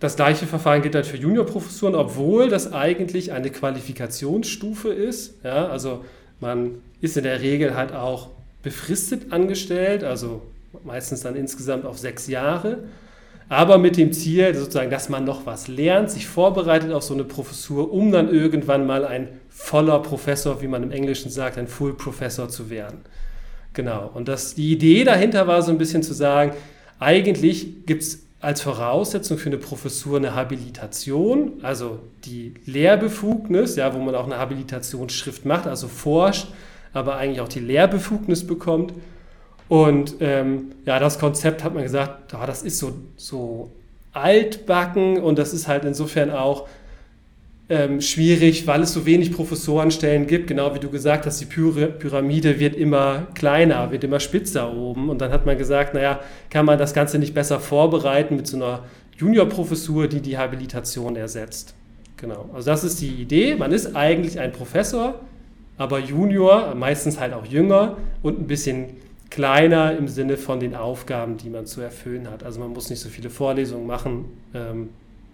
das 0.00 0.16
gleiche 0.16 0.46
Verfahren 0.46 0.82
gilt 0.82 0.94
halt 0.94 1.06
für 1.06 1.18
Juniorprofessuren, 1.18 1.94
obwohl 1.94 2.48
das 2.48 2.72
eigentlich 2.72 3.32
eine 3.32 3.50
Qualifikationsstufe 3.50 4.88
ist. 4.88 5.34
Ja, 5.44 5.68
also 5.68 6.04
man 6.40 6.76
ist 7.00 7.16
in 7.16 7.24
der 7.24 7.40
Regel 7.42 7.76
halt 7.76 7.92
auch 7.92 8.30
befristet 8.62 9.32
angestellt, 9.32 10.04
also 10.04 10.42
meistens 10.84 11.20
dann 11.20 11.36
insgesamt 11.36 11.84
auf 11.84 11.98
sechs 11.98 12.26
Jahre, 12.28 12.84
aber 13.50 13.78
mit 13.78 13.96
dem 13.96 14.12
Ziel 14.12 14.54
sozusagen, 14.54 14.90
dass 14.90 15.08
man 15.08 15.24
noch 15.24 15.44
was 15.44 15.66
lernt, 15.66 16.08
sich 16.08 16.28
vorbereitet 16.28 16.92
auf 16.92 17.02
so 17.02 17.14
eine 17.14 17.24
Professur, 17.24 17.92
um 17.92 18.12
dann 18.12 18.32
irgendwann 18.32 18.86
mal 18.86 19.04
ein 19.04 19.28
voller 19.48 19.98
Professor, 19.98 20.62
wie 20.62 20.68
man 20.68 20.84
im 20.84 20.92
Englischen 20.92 21.32
sagt, 21.32 21.58
ein 21.58 21.66
Full 21.66 21.94
Professor 21.94 22.48
zu 22.48 22.70
werden. 22.70 23.00
Genau. 23.72 24.08
Und 24.14 24.28
das, 24.28 24.54
die 24.54 24.70
Idee 24.70 25.02
dahinter 25.02 25.48
war 25.48 25.62
so 25.62 25.72
ein 25.72 25.78
bisschen 25.78 26.04
zu 26.04 26.14
sagen, 26.14 26.52
eigentlich 27.00 27.86
gibt 27.86 28.02
es 28.02 28.22
als 28.40 28.60
Voraussetzung 28.60 29.36
für 29.36 29.48
eine 29.48 29.58
Professur 29.58 30.18
eine 30.18 30.36
Habilitation, 30.36 31.54
also 31.62 31.98
die 32.24 32.54
Lehrbefugnis, 32.66 33.74
ja, 33.74 33.92
wo 33.92 33.98
man 33.98 34.14
auch 34.14 34.26
eine 34.26 34.38
Habilitationsschrift 34.38 35.44
macht, 35.44 35.66
also 35.66 35.88
forscht, 35.88 36.46
aber 36.92 37.16
eigentlich 37.16 37.40
auch 37.40 37.48
die 37.48 37.58
Lehrbefugnis 37.58 38.46
bekommt. 38.46 38.94
Und 39.70 40.16
ähm, 40.18 40.72
ja, 40.84 40.98
das 40.98 41.20
Konzept 41.20 41.62
hat 41.62 41.74
man 41.74 41.84
gesagt, 41.84 42.34
oh, 42.34 42.44
das 42.44 42.64
ist 42.64 42.80
so, 42.80 42.92
so 43.16 43.70
altbacken 44.12 45.18
und 45.18 45.38
das 45.38 45.52
ist 45.52 45.68
halt 45.68 45.84
insofern 45.84 46.32
auch 46.32 46.66
ähm, 47.68 48.00
schwierig, 48.00 48.66
weil 48.66 48.82
es 48.82 48.92
so 48.92 49.06
wenig 49.06 49.32
Professorenstellen 49.32 50.26
gibt. 50.26 50.48
Genau 50.48 50.74
wie 50.74 50.80
du 50.80 50.90
gesagt 50.90 51.24
hast, 51.24 51.40
die 51.40 51.44
Pyramide 51.44 52.58
wird 52.58 52.74
immer 52.74 53.28
kleiner, 53.34 53.92
wird 53.92 54.02
immer 54.02 54.18
spitzer 54.18 54.74
oben. 54.74 55.08
Und 55.08 55.20
dann 55.20 55.30
hat 55.30 55.46
man 55.46 55.56
gesagt, 55.56 55.94
naja, 55.94 56.18
kann 56.50 56.66
man 56.66 56.76
das 56.76 56.92
Ganze 56.92 57.20
nicht 57.20 57.32
besser 57.32 57.60
vorbereiten 57.60 58.34
mit 58.34 58.48
so 58.48 58.56
einer 58.56 58.82
Juniorprofessur, 59.18 60.08
die 60.08 60.20
die 60.20 60.36
Habilitation 60.36 61.14
ersetzt. 61.14 61.76
Genau. 62.16 62.50
Also 62.52 62.72
das 62.72 62.82
ist 62.82 63.00
die 63.00 63.22
Idee. 63.22 63.54
Man 63.54 63.70
ist 63.70 63.94
eigentlich 63.94 64.40
ein 64.40 64.50
Professor, 64.50 65.20
aber 65.78 66.00
Junior, 66.00 66.74
meistens 66.74 67.20
halt 67.20 67.34
auch 67.34 67.46
jünger 67.46 67.98
und 68.20 68.40
ein 68.40 68.48
bisschen 68.48 68.86
kleiner 69.30 69.96
im 69.96 70.08
Sinne 70.08 70.36
von 70.36 70.60
den 70.60 70.74
Aufgaben, 70.74 71.36
die 71.36 71.48
man 71.48 71.66
zu 71.66 71.80
erfüllen 71.80 72.28
hat. 72.28 72.42
Also 72.42 72.60
man 72.60 72.70
muss 72.70 72.90
nicht 72.90 73.00
so 73.00 73.08
viele 73.08 73.30
Vorlesungen 73.30 73.86
machen. 73.86 74.26
Ähm, 74.54 74.90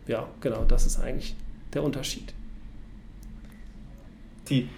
ja, 0.07 0.29
genau, 0.41 0.65
das 0.65 0.87
ist 0.87 1.01
eigentlich 1.01 1.35
der 1.73 1.83
Unterschied. 1.83 2.33
Die, 4.49 4.69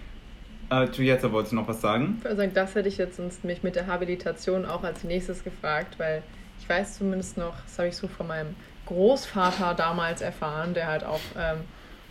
äh, 0.71 0.87
Giulietta 0.87 1.31
wollte 1.33 1.55
noch 1.55 1.69
was 1.69 1.81
sagen? 1.81 2.21
Also 2.25 2.47
das 2.47 2.75
hätte 2.75 2.89
ich 2.89 2.99
jetzt 2.99 3.21
mich 3.45 3.63
mit 3.63 3.77
der 3.77 3.87
Habilitation 3.87 4.65
auch 4.65 4.85
als 4.85 5.05
nächstes 5.05 5.45
gefragt, 5.45 5.99
weil 5.99 6.23
ich 6.61 6.69
weiß 6.69 6.99
zumindest 6.99 7.37
noch, 7.37 7.55
das 7.65 7.79
habe 7.79 7.89
ich 7.89 7.97
so 7.97 8.09
von 8.09 8.27
meinem 8.27 8.55
Großvater 8.87 9.75
damals 9.75 10.23
erfahren, 10.23 10.75
der 10.75 10.87
halt 10.87 11.05
auch 11.05 11.21
ähm, 11.39 11.59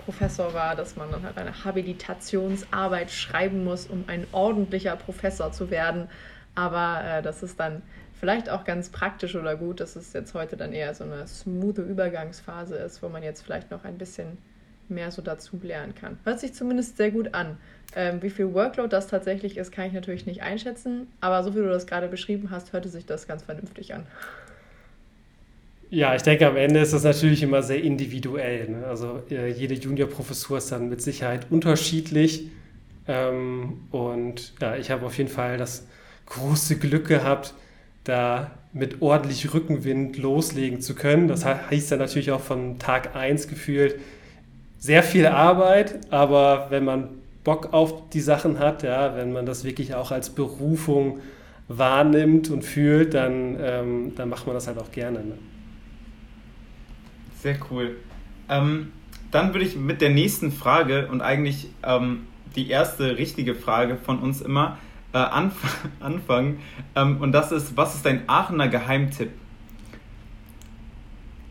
Professor 0.05 0.53
war, 0.53 0.75
dass 0.75 0.95
man 0.95 1.11
dann 1.11 1.23
halt 1.23 1.37
eine 1.37 1.65
Habilitationsarbeit 1.65 3.11
schreiben 3.11 3.63
muss, 3.63 3.87
um 3.87 4.05
ein 4.07 4.25
ordentlicher 4.31 4.95
Professor 4.95 5.51
zu 5.51 5.69
werden. 5.69 6.07
Aber 6.57 7.03
äh, 7.05 7.21
das 7.21 7.43
ist 7.43 7.59
dann 7.59 7.83
vielleicht 8.19 8.49
auch 8.49 8.65
ganz 8.65 8.89
praktisch 8.89 9.35
oder 9.35 9.55
gut, 9.55 9.79
dass 9.79 9.95
es 9.95 10.11
jetzt 10.13 10.33
heute 10.33 10.57
dann 10.57 10.73
eher 10.73 10.95
so 10.95 11.03
eine 11.03 11.27
smoothe 11.27 11.83
Übergangsphase 11.83 12.75
ist, 12.75 13.03
wo 13.03 13.09
man 13.09 13.21
jetzt 13.21 13.43
vielleicht 13.43 13.69
noch 13.69 13.85
ein 13.85 13.99
bisschen 13.99 14.39
mehr 14.89 15.11
so 15.11 15.21
dazu 15.21 15.59
lernen 15.61 15.93
kann. 15.93 16.17
Hört 16.23 16.39
sich 16.39 16.53
zumindest 16.53 16.97
sehr 16.97 17.11
gut 17.11 17.35
an. 17.35 17.57
Ähm, 17.95 18.23
wie 18.23 18.31
viel 18.31 18.53
Workload 18.55 18.89
das 18.89 19.05
tatsächlich 19.05 19.55
ist, 19.55 19.71
kann 19.71 19.85
ich 19.85 19.93
natürlich 19.93 20.25
nicht 20.25 20.41
einschätzen, 20.41 21.05
aber 21.21 21.43
so 21.43 21.53
wie 21.53 21.59
du 21.59 21.69
das 21.69 21.85
gerade 21.85 22.07
beschrieben 22.07 22.49
hast, 22.49 22.73
hörte 22.73 22.89
sich 22.89 23.05
das 23.05 23.27
ganz 23.27 23.43
vernünftig 23.43 23.93
an. 23.93 24.07
Ja, 25.91 26.15
ich 26.15 26.23
denke, 26.23 26.47
am 26.47 26.57
Ende 26.57 26.79
ist 26.79 26.93
das 26.93 27.03
natürlich 27.03 27.43
immer 27.43 27.61
sehr 27.61 27.83
individuell. 27.83 28.67
Ne? 28.67 28.87
Also 28.87 29.21
äh, 29.29 29.51
jede 29.51 29.75
Juniorprofessur 29.75 30.57
ist 30.57 30.71
dann 30.71 30.89
mit 30.89 31.03
Sicherheit 31.03 31.45
unterschiedlich. 31.51 32.49
Ähm, 33.07 33.83
und 33.91 34.53
ja, 34.59 34.75
ich 34.75 34.89
habe 34.89 35.05
auf 35.05 35.17
jeden 35.17 35.29
Fall 35.29 35.57
das 35.57 35.85
große 36.27 36.77
Glück 36.77 37.07
gehabt, 37.07 37.53
da 38.03 38.51
mit 38.73 39.01
ordentlich 39.01 39.53
Rückenwind 39.53 40.17
loslegen 40.17 40.81
zu 40.81 40.95
können. 40.95 41.27
Das 41.27 41.45
heißt 41.45 41.91
ja 41.91 41.97
natürlich 41.97 42.31
auch 42.31 42.41
von 42.41 42.79
Tag 42.79 43.15
1 43.15 43.47
gefühlt, 43.47 43.99
sehr 44.77 45.03
viel 45.03 45.25
Arbeit, 45.25 46.11
aber 46.11 46.67
wenn 46.69 46.85
man 46.85 47.09
Bock 47.43 47.73
auf 47.73 48.09
die 48.09 48.19
Sachen 48.19 48.59
hat, 48.59 48.83
ja, 48.83 49.15
wenn 49.15 49.31
man 49.33 49.45
das 49.45 49.63
wirklich 49.63 49.95
auch 49.95 50.11
als 50.11 50.29
Berufung 50.29 51.19
wahrnimmt 51.67 52.49
und 52.49 52.63
fühlt, 52.63 53.13
dann, 53.13 53.57
ähm, 53.59 54.13
dann 54.15 54.29
macht 54.29 54.45
man 54.45 54.53
das 54.53 54.67
halt 54.67 54.77
auch 54.77 54.91
gerne. 54.91 55.19
Ne? 55.19 55.37
Sehr 57.41 57.57
cool. 57.71 57.95
Ähm, 58.49 58.91
dann 59.31 59.53
würde 59.53 59.65
ich 59.65 59.75
mit 59.75 60.01
der 60.01 60.09
nächsten 60.09 60.51
Frage 60.51 61.07
und 61.07 61.21
eigentlich 61.21 61.69
ähm, 61.83 62.27
die 62.55 62.69
erste 62.69 63.17
richtige 63.17 63.55
Frage 63.55 63.97
von 63.97 64.19
uns 64.19 64.41
immer 64.41 64.77
äh, 65.17 65.29
anf 65.31 65.53
anfangen. 65.99 66.59
Ähm, 66.95 67.17
und 67.21 67.31
das 67.31 67.51
ist, 67.51 67.75
was 67.75 67.95
ist 67.95 68.05
dein 68.05 68.27
Aachener 68.27 68.67
Geheimtipp? 68.67 69.31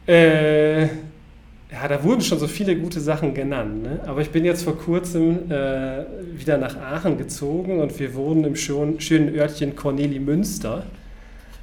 Äh, 0.07 0.83
ja, 0.85 1.89
da 1.89 2.03
wurden 2.05 2.21
schon 2.21 2.39
so 2.39 2.47
viele 2.47 2.77
gute 2.77 3.01
Sachen 3.01 3.35
genannt. 3.35 3.83
Ne? 3.83 4.01
Aber 4.07 4.21
ich 4.21 4.31
bin 4.31 4.45
jetzt 4.45 4.63
vor 4.63 4.79
kurzem 4.79 5.51
äh, 5.51 6.05
wieder 6.35 6.59
nach 6.59 6.77
Aachen 6.77 7.19
gezogen 7.19 7.81
und 7.81 7.99
wir 7.99 8.15
wohnen 8.15 8.45
im 8.45 8.57
schon, 8.57 9.01
schönen 9.01 9.35
Örtchen 9.37 9.75
Corneli 9.75 10.21
Münster. 10.21 10.85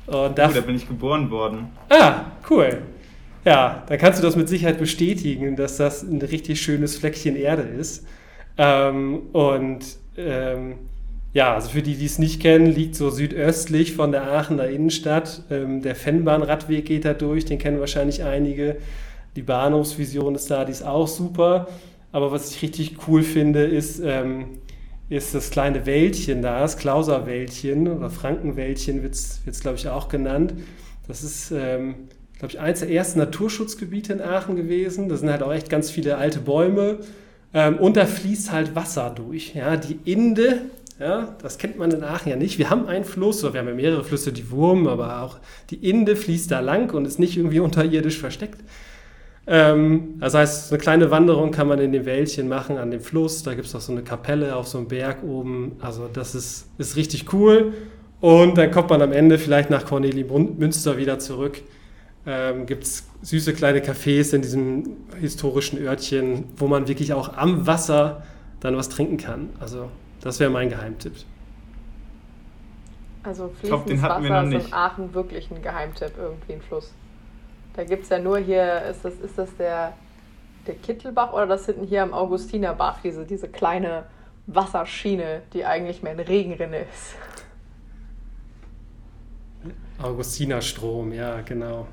Und 0.05 0.38
da, 0.38 0.50
oh, 0.50 0.53
da 0.53 0.62
bin 0.62 0.75
ich 0.75 0.88
geboren 0.88 1.31
worden. 1.31 1.69
Ah, 1.89 2.25
cool. 2.50 2.79
Ja, 3.45 3.83
dann 3.88 3.98
kannst 3.98 4.19
du 4.19 4.25
das 4.25 4.36
mit 4.36 4.50
Sicherheit 4.50 4.77
bestätigen, 4.77 5.55
dass 5.55 5.77
das 5.77 6.03
ein 6.03 6.22
richtig 6.22 6.62
schönes 6.62 6.98
Fleckchen 6.98 7.38
Erde 7.38 7.63
ist. 7.63 8.05
Ähm, 8.57 9.22
und 9.31 9.86
ähm, 10.17 10.75
ja, 11.33 11.55
also 11.55 11.69
für 11.69 11.81
die, 11.81 11.95
die 11.95 12.05
es 12.05 12.19
nicht 12.19 12.41
kennen, 12.41 12.67
liegt 12.67 12.95
so 12.95 13.09
südöstlich 13.09 13.93
von 13.93 14.11
der 14.11 14.31
Aachener 14.31 14.67
Innenstadt. 14.67 15.43
Ähm, 15.49 15.81
der 15.81 15.95
Fennbahnradweg 15.95 16.85
geht 16.85 17.05
da 17.05 17.13
durch, 17.13 17.45
den 17.45 17.57
kennen 17.57 17.79
wahrscheinlich 17.79 18.23
einige. 18.23 18.77
Die 19.35 19.41
Bahnhofsvision 19.41 20.35
ist 20.35 20.51
da, 20.51 20.63
die 20.63 20.71
ist 20.71 20.85
auch 20.85 21.07
super. 21.07 21.67
Aber 22.11 22.31
was 22.31 22.51
ich 22.51 22.61
richtig 22.61 23.07
cool 23.07 23.23
finde, 23.23 23.63
ist, 23.65 23.99
ähm, 23.99 24.59
ist 25.09 25.33
das 25.33 25.49
kleine 25.49 25.87
Wäldchen 25.87 26.43
da, 26.43 26.59
das 26.61 26.77
Klauserwäldchen 26.77 27.87
oder 27.87 28.11
Frankenwäldchen 28.11 29.01
wird 29.01 29.15
es, 29.15 29.59
glaube 29.59 29.77
ich, 29.77 29.89
auch 29.89 30.09
genannt. 30.09 30.53
Das 31.07 31.23
ist, 31.23 31.51
ähm, 31.51 31.95
glaube 32.37 32.53
ich, 32.53 32.59
eines 32.59 32.81
der 32.81 32.91
ersten 32.91 33.17
Naturschutzgebiete 33.17 34.13
in 34.13 34.21
Aachen 34.21 34.55
gewesen. 34.55 35.09
Da 35.09 35.17
sind 35.17 35.31
halt 35.31 35.41
auch 35.41 35.51
echt 35.51 35.69
ganz 35.69 35.89
viele 35.89 36.17
alte 36.17 36.39
Bäume. 36.39 36.99
Ähm, 37.55 37.77
und 37.77 37.97
da 37.97 38.05
fließt 38.05 38.51
halt 38.51 38.75
Wasser 38.75 39.09
durch. 39.09 39.55
Ja, 39.55 39.77
die 39.77 39.99
Inde, 40.05 40.61
ja, 41.03 41.36
das 41.41 41.57
kennt 41.57 41.77
man 41.77 41.91
in 41.91 42.03
Aachen 42.03 42.29
ja 42.29 42.36
nicht. 42.36 42.57
Wir 42.57 42.69
haben 42.69 42.88
einen 42.88 43.03
Fluss, 43.03 43.43
oder 43.43 43.53
wir 43.53 43.60
haben 43.60 43.67
ja 43.67 43.74
mehrere 43.74 44.03
Flüsse, 44.03 44.31
die 44.31 44.50
Wurm, 44.50 44.88
aber 44.88 45.22
auch 45.22 45.39
die 45.69 45.89
Inde 45.89 46.15
fließt 46.15 46.50
da 46.50 46.62
lang 46.62 46.93
und 46.93 47.05
ist 47.05 47.19
nicht 47.19 47.38
irgendwie 47.38 47.60
unterirdisch 47.62 48.19
versteckt. 48.19 48.60
Ähm, 49.45 50.15
das 50.19 50.33
heißt, 50.33 50.72
eine 50.72 50.79
kleine 50.79 51.12
Wanderung 51.12 51.51
kann 51.51 51.67
man 51.67 51.79
in 51.79 51.91
dem 51.91 52.05
Wäldchen 52.05 52.48
machen, 52.48 52.77
an 52.77 52.91
dem 52.91 53.01
Fluss. 53.01 53.43
Da 53.43 53.53
gibt 53.53 53.67
es 53.67 53.75
auch 53.75 53.81
so 53.81 53.91
eine 53.91 54.03
Kapelle 54.03 54.55
auf 54.55 54.67
so 54.67 54.77
einem 54.77 54.88
Berg 54.88 55.24
oben. 55.24 55.74
Also 55.81 56.10
das 56.12 56.36
ist, 56.36 56.67
ist 56.77 56.95
richtig 56.95 57.33
cool. 57.33 57.74
Und 58.22 58.57
dann 58.57 58.72
kommt 58.72 58.89
man 58.89 59.01
am 59.01 59.12
Ende 59.12 59.38
vielleicht 59.38 59.69
nach 59.69 59.86
Corneli 59.86 60.24
Münster 60.24 60.98
wieder 60.98 61.19
zurück. 61.19 61.62
Ähm, 62.25 62.65
gibt 62.65 62.86
es 62.86 63.05
süße 63.22 63.51
kleine 63.53 63.79
Cafés 63.79 64.33
in 64.33 64.41
diesem 64.41 64.95
historischen 65.19 65.77
Örtchen, 65.77 66.45
wo 66.55 66.67
man 66.67 66.88
wirklich 66.88 67.12
auch 67.12 67.36
am 67.36 67.67
Wasser 67.67 68.24
dann 68.62 68.77
was 68.77 68.88
trinken 68.88 69.17
kann. 69.17 69.50
Also 69.60 69.89
das 70.24 70.39
wäre 70.39 70.50
mein 70.50 70.70
Geheimtipp. 70.70 71.13
Also 73.24 73.50
fließendes 73.60 74.01
Wasser 74.01 74.44
ist 74.44 74.68
in 74.68 74.74
Aachen 74.74 75.13
wirklich 75.13 75.51
ein 75.51 75.62
Geheimtipp, 75.62 76.13
irgendwie 76.18 76.53
ein 76.53 76.62
Fluss. 76.62 76.94
Da 77.74 77.84
gibt 77.84 78.03
es 78.03 78.10
ja 78.10 78.20
nur 78.20 78.38
hier, 78.38 78.84
ist 78.84 79.03
das, 79.03 79.15
ist 79.15 79.38
das 79.38 79.56
der, 79.58 79.94
der 80.65 80.75
Kittelbach 80.75 81.34
oder 81.34 81.48
das 81.48 81.65
hinten 81.65 81.86
hier 81.86 82.03
am 82.03 82.13
Augustinerbach, 82.13 83.00
diese, 83.03 83.25
diese 83.25 83.50
kleine 83.50 84.06
Wasserschiene, 84.48 85.42
die 85.53 85.65
eigentlich 85.65 86.03
mehr 86.03 86.13
ein 86.13 86.20
Regenrinne 86.20 86.80
ist. 86.80 87.15
Augustinerstrom, 90.01 91.13
ja, 91.13 91.42
genau. 91.42 91.88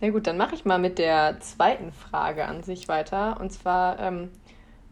Na 0.00 0.10
gut, 0.10 0.26
dann 0.26 0.36
mache 0.36 0.54
ich 0.54 0.64
mal 0.64 0.78
mit 0.78 0.98
der 0.98 1.40
zweiten 1.40 1.92
Frage 1.92 2.46
an 2.46 2.62
sich 2.62 2.88
weiter. 2.88 3.40
Und 3.40 3.50
zwar, 3.50 3.98
ähm, 3.98 4.30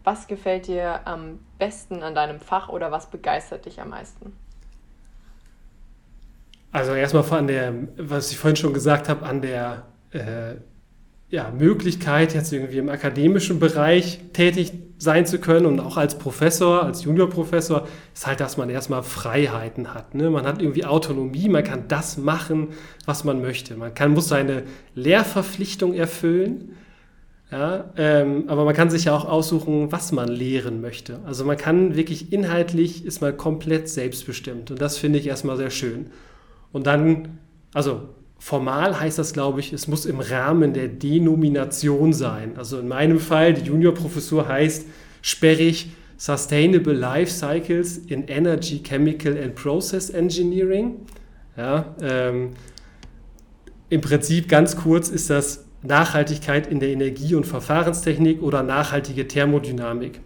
was 0.04 0.26
gefällt 0.26 0.66
dir 0.66 1.06
am 1.06 1.40
besten 1.58 2.02
an 2.02 2.14
deinem 2.14 2.38
Fach 2.38 2.68
oder 2.68 2.92
was 2.92 3.10
begeistert 3.10 3.64
dich 3.64 3.80
am 3.80 3.90
meisten? 3.90 4.32
Also 6.72 6.92
erstmal 6.92 7.22
von 7.22 7.46
der, 7.46 7.72
was 7.96 8.30
ich 8.30 8.38
vorhin 8.38 8.56
schon 8.56 8.74
gesagt 8.74 9.08
habe, 9.08 9.24
an 9.24 9.40
der 9.40 9.84
äh, 10.12 10.56
ja, 11.30 11.50
Möglichkeit, 11.50 12.34
jetzt 12.34 12.52
irgendwie 12.52 12.78
im 12.78 12.88
akademischen 12.88 13.58
Bereich 13.58 14.20
tätig 14.32 14.72
sein 14.98 15.26
zu 15.26 15.38
können 15.38 15.66
und 15.66 15.80
auch 15.80 15.96
als 15.96 16.16
Professor, 16.16 16.84
als 16.84 17.04
Juniorprofessor, 17.04 17.88
ist 18.12 18.26
halt, 18.26 18.40
dass 18.40 18.56
man 18.56 18.70
erstmal 18.70 19.02
Freiheiten 19.02 19.94
hat. 19.94 20.14
Ne? 20.14 20.30
Man 20.30 20.46
hat 20.46 20.60
irgendwie 20.60 20.84
Autonomie, 20.84 21.48
man 21.48 21.64
kann 21.64 21.88
das 21.88 22.18
machen, 22.18 22.68
was 23.04 23.24
man 23.24 23.40
möchte. 23.40 23.76
Man 23.76 23.94
kann, 23.94 24.12
muss 24.12 24.28
seine 24.28 24.64
Lehrverpflichtung 24.94 25.94
erfüllen, 25.94 26.76
Ja, 27.50 27.92
ähm, 27.96 28.44
aber 28.48 28.64
man 28.64 28.74
kann 28.74 28.90
sich 28.90 29.04
ja 29.04 29.14
auch 29.16 29.26
aussuchen, 29.26 29.92
was 29.92 30.12
man 30.12 30.28
lehren 30.28 30.80
möchte. 30.80 31.20
Also 31.24 31.44
man 31.44 31.56
kann 31.56 31.94
wirklich 31.94 32.32
inhaltlich, 32.32 33.04
ist 33.04 33.20
man 33.20 33.36
komplett 33.36 33.88
selbstbestimmt. 33.88 34.70
Und 34.70 34.80
das 34.80 34.98
finde 34.98 35.18
ich 35.18 35.26
erstmal 35.26 35.56
sehr 35.56 35.70
schön. 35.70 36.06
Und 36.72 36.86
dann, 36.86 37.38
also 37.72 38.08
formal 38.38 38.98
heißt 38.98 39.18
das, 39.18 39.32
glaube 39.32 39.60
ich, 39.60 39.72
es 39.72 39.88
muss 39.88 40.06
im 40.06 40.20
Rahmen 40.20 40.72
der 40.72 40.88
Denomination 40.88 42.12
sein. 42.12 42.56
Also 42.56 42.78
in 42.78 42.88
meinem 42.88 43.20
Fall, 43.20 43.54
die 43.54 43.62
Juniorprofessur 43.62 44.48
heißt 44.48 44.86
sperrig 45.22 45.90
Sustainable 46.16 46.94
Life 46.94 47.30
Cycles 47.30 47.98
in 47.98 48.28
Energy, 48.28 48.80
Chemical 48.82 49.36
and 49.36 49.54
Process 49.54 50.10
Engineering. 50.10 50.96
Ja, 51.56 51.94
ähm, 52.00 52.50
Im 53.90 54.00
Prinzip 54.00 54.48
ganz 54.48 54.76
kurz 54.76 55.08
ist 55.08 55.30
das 55.30 55.63
Nachhaltigkeit 55.86 56.66
in 56.66 56.80
der 56.80 56.88
Energie- 56.88 57.34
und 57.34 57.46
Verfahrenstechnik 57.46 58.42
oder 58.42 58.62
nachhaltige 58.62 59.28
Thermodynamik. 59.28 60.20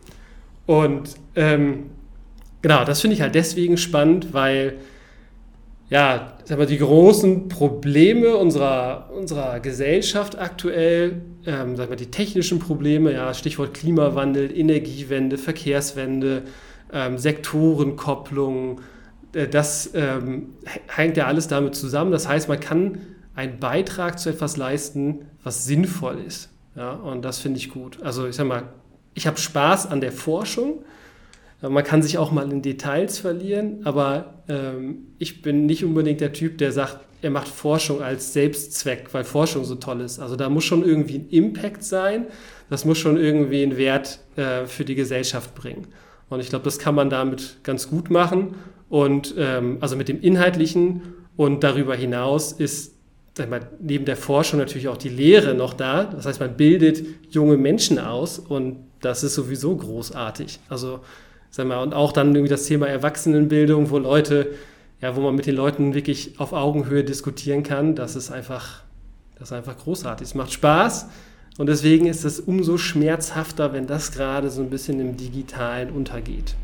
Und 0.67 1.17
ähm, 1.35 1.91
genau, 2.63 2.85
das 2.85 3.01
finde 3.01 3.15
ich 3.17 3.23
halt 3.23 3.35
deswegen 3.35 3.77
spannend, 3.77 4.33
weil 4.33 4.79
ja, 5.91 6.35
sag 6.45 6.59
mal, 6.59 6.67
die 6.67 6.79
großen 6.79 7.49
Probleme 7.49 8.37
unserer, 8.37 9.11
unserer 9.17 9.59
Gesellschaft 9.61 10.39
aktuell, 10.39 11.23
ähm, 11.47 11.77
sag 11.77 11.89
mal, 11.89 11.97
die 11.97 12.11
technischen 12.11 12.59
Probleme, 12.59 13.13
ja, 13.13 13.33
Stichwort 13.33 13.73
Klimawandel, 13.73 14.57
Energiewende, 14.57 15.39
Verkehrswende, 15.39 16.43
ähm, 16.93 17.17
Sektorenkopplung, 17.17 18.83
äh, 19.33 19.49
das 19.49 19.91
ähm, 19.95 20.51
hängt 20.89 21.17
ja 21.17 21.27
alles 21.27 21.49
damit 21.49 21.75
zusammen. 21.75 22.11
Das 22.11 22.29
heißt, 22.29 22.49
man 22.49 22.61
kann 22.61 22.99
einen 23.35 23.59
Beitrag 23.59 24.19
zu 24.19 24.31
etwas 24.31 24.57
leisten, 24.57 25.27
was 25.49 25.65
sinnvoll 25.65 26.19
ist. 26.27 26.51
Ja, 26.77 26.93
und 26.93 27.23
das 27.23 27.39
finde 27.39 27.59
ich 27.59 27.71
gut. 27.71 28.03
Also 28.03 28.27
ich 28.27 28.37
sag 28.37 28.47
mal, 28.47 28.65
ich 29.15 29.27
habe 29.27 29.39
Spaß 29.39 29.87
an 29.87 30.03
der 30.03 30.13
Forschung, 30.13 30.85
man 31.63 31.83
kann 31.83 32.03
sich 32.03 32.19
auch 32.19 32.31
mal 32.31 32.53
in 32.53 32.61
Details 32.61 33.19
verlieren, 33.19 33.81
aber 33.85 34.43
ähm, 34.47 35.07
ich 35.19 35.41
bin 35.41 35.65
nicht 35.65 35.85
unbedingt 35.85 36.21
der 36.21 36.35
Typ, 36.35 36.59
der 36.59 36.71
sagt, 36.71 36.99
er 37.23 37.31
macht 37.31 37.49
Forschung 37.49 38.03
als 38.03 38.35
Selbstzweck, 38.35 39.09
weil 39.13 39.25
Forschung 39.25 39.65
so 39.65 39.75
toll 39.75 40.03
ist. 40.03 40.21
Also 40.21 40.37
da 40.37 40.51
muss 40.51 40.65
schon 40.65 40.85
irgendwie 40.85 41.19
ein 41.19 41.29
Impact 41.31 41.83
sein, 41.83 42.27
das 42.69 42.85
muss 42.85 42.99
schon 42.99 43.17
irgendwie 43.17 43.63
einen 43.63 43.79
Wert 43.79 44.21
äh, 44.37 44.67
für 44.67 44.85
die 44.85 44.95
Gesellschaft 44.95 45.55
bringen. 45.55 45.89
Und 46.29 46.41
ich 46.41 46.51
glaube, 46.51 46.67
das 46.67 46.79
kann 46.79 46.95
man 46.95 47.09
damit 47.09 47.57
ganz 47.65 47.89
gut 47.89 48.11
machen. 48.11 48.55
Und 48.91 49.35
ähm, 49.39 49.79
also 49.81 49.97
mit 49.97 50.09
dem 50.09 50.21
Inhaltlichen 50.21 51.03
und 51.37 51.65
darüber 51.65 51.97
hinaus 51.97 52.53
ist 52.53 52.98
mal, 53.47 53.69
neben 53.81 54.05
der 54.05 54.17
Forschung 54.17 54.59
natürlich 54.59 54.89
auch 54.89 54.97
die 54.97 55.09
Lehre 55.09 55.55
noch 55.55 55.75
da. 55.75 56.05
Das 56.05 56.27
heißt, 56.27 56.41
man 56.41 56.57
bildet 56.57 57.05
junge 57.31 57.57
Menschen 57.57 57.99
aus 57.99 58.39
und 58.39 58.79
das 59.01 59.23
ist 59.23 59.35
sowieso 59.35 59.77
großartig. 59.77 60.59
Also 60.69 61.01
Sag 61.51 61.67
mal, 61.67 61.83
und 61.83 61.95
auch 61.95 62.13
dann 62.13 62.35
irgendwie 62.35 62.51
das 62.51 62.67
Thema 62.67 62.87
Erwachsenenbildung, 62.89 63.91
wo 63.91 63.99
Leute, 63.99 64.55
ja, 65.01 65.17
wo 65.17 65.21
man 65.21 65.35
mit 65.35 65.47
den 65.47 65.57
Leuten 65.57 65.95
wirklich 65.95 66.39
auf 66.39 66.53
Augenhöhe 66.53 67.05
diskutieren 67.05 67.63
kann, 67.63 67.95
das 67.95 68.17
ist 68.17 68.31
einfach, 68.31 68.83
das 69.37 69.51
ist 69.51 69.53
einfach 69.53 69.79
großartig. 69.79 70.29
Es 70.29 70.35
macht 70.35 70.53
Spaß 70.53 71.09
und 71.57 71.67
deswegen 71.67 72.07
ist 72.07 72.25
es 72.25 72.39
umso 72.39 72.77
schmerzhafter, 72.77 73.73
wenn 73.73 73.87
das 73.87 74.13
gerade 74.13 74.51
so 74.51 74.61
ein 74.61 74.71
bisschen 74.71 75.01
im 75.01 75.17
Digitalen 75.17 75.91
untergeht. 75.91 76.55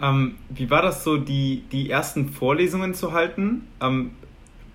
Ähm, 0.00 0.36
wie 0.50 0.70
war 0.70 0.82
das 0.82 1.02
so, 1.02 1.16
die, 1.16 1.64
die 1.72 1.90
ersten 1.90 2.28
Vorlesungen 2.28 2.94
zu 2.94 3.12
halten? 3.12 3.66
Ähm, 3.80 4.12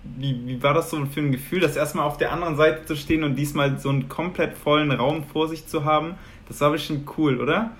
wie, 0.02 0.40
wie 0.46 0.62
war 0.62 0.74
das 0.74 0.90
so 0.90 1.04
für 1.06 1.20
ein 1.20 1.32
Gefühl, 1.32 1.60
das 1.60 1.76
erstmal 1.76 2.06
auf 2.06 2.16
der 2.16 2.32
anderen 2.32 2.56
Seite 2.56 2.84
zu 2.86 2.96
stehen 2.96 3.22
und 3.22 3.36
diesmal 3.36 3.78
so 3.78 3.90
einen 3.90 4.08
komplett 4.08 4.56
vollen 4.56 4.90
Raum 4.90 5.24
vor 5.24 5.48
sich 5.48 5.66
zu 5.66 5.84
haben? 5.84 6.14
Das 6.48 6.60
war 6.60 6.70
bestimmt 6.70 7.08
cool, 7.18 7.40
oder? 7.40 7.72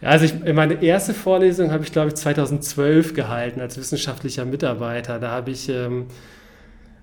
Also 0.00 0.26
ich, 0.26 0.54
meine 0.54 0.82
erste 0.82 1.12
Vorlesung 1.12 1.72
habe 1.72 1.82
ich, 1.82 1.90
glaube 1.90 2.08
ich, 2.08 2.14
2012 2.14 3.14
gehalten 3.14 3.60
als 3.60 3.76
wissenschaftlicher 3.76 4.44
Mitarbeiter. 4.44 5.18
Da 5.18 5.30
habe 5.30 5.50
ich 5.50 5.68
ähm, 5.68 6.06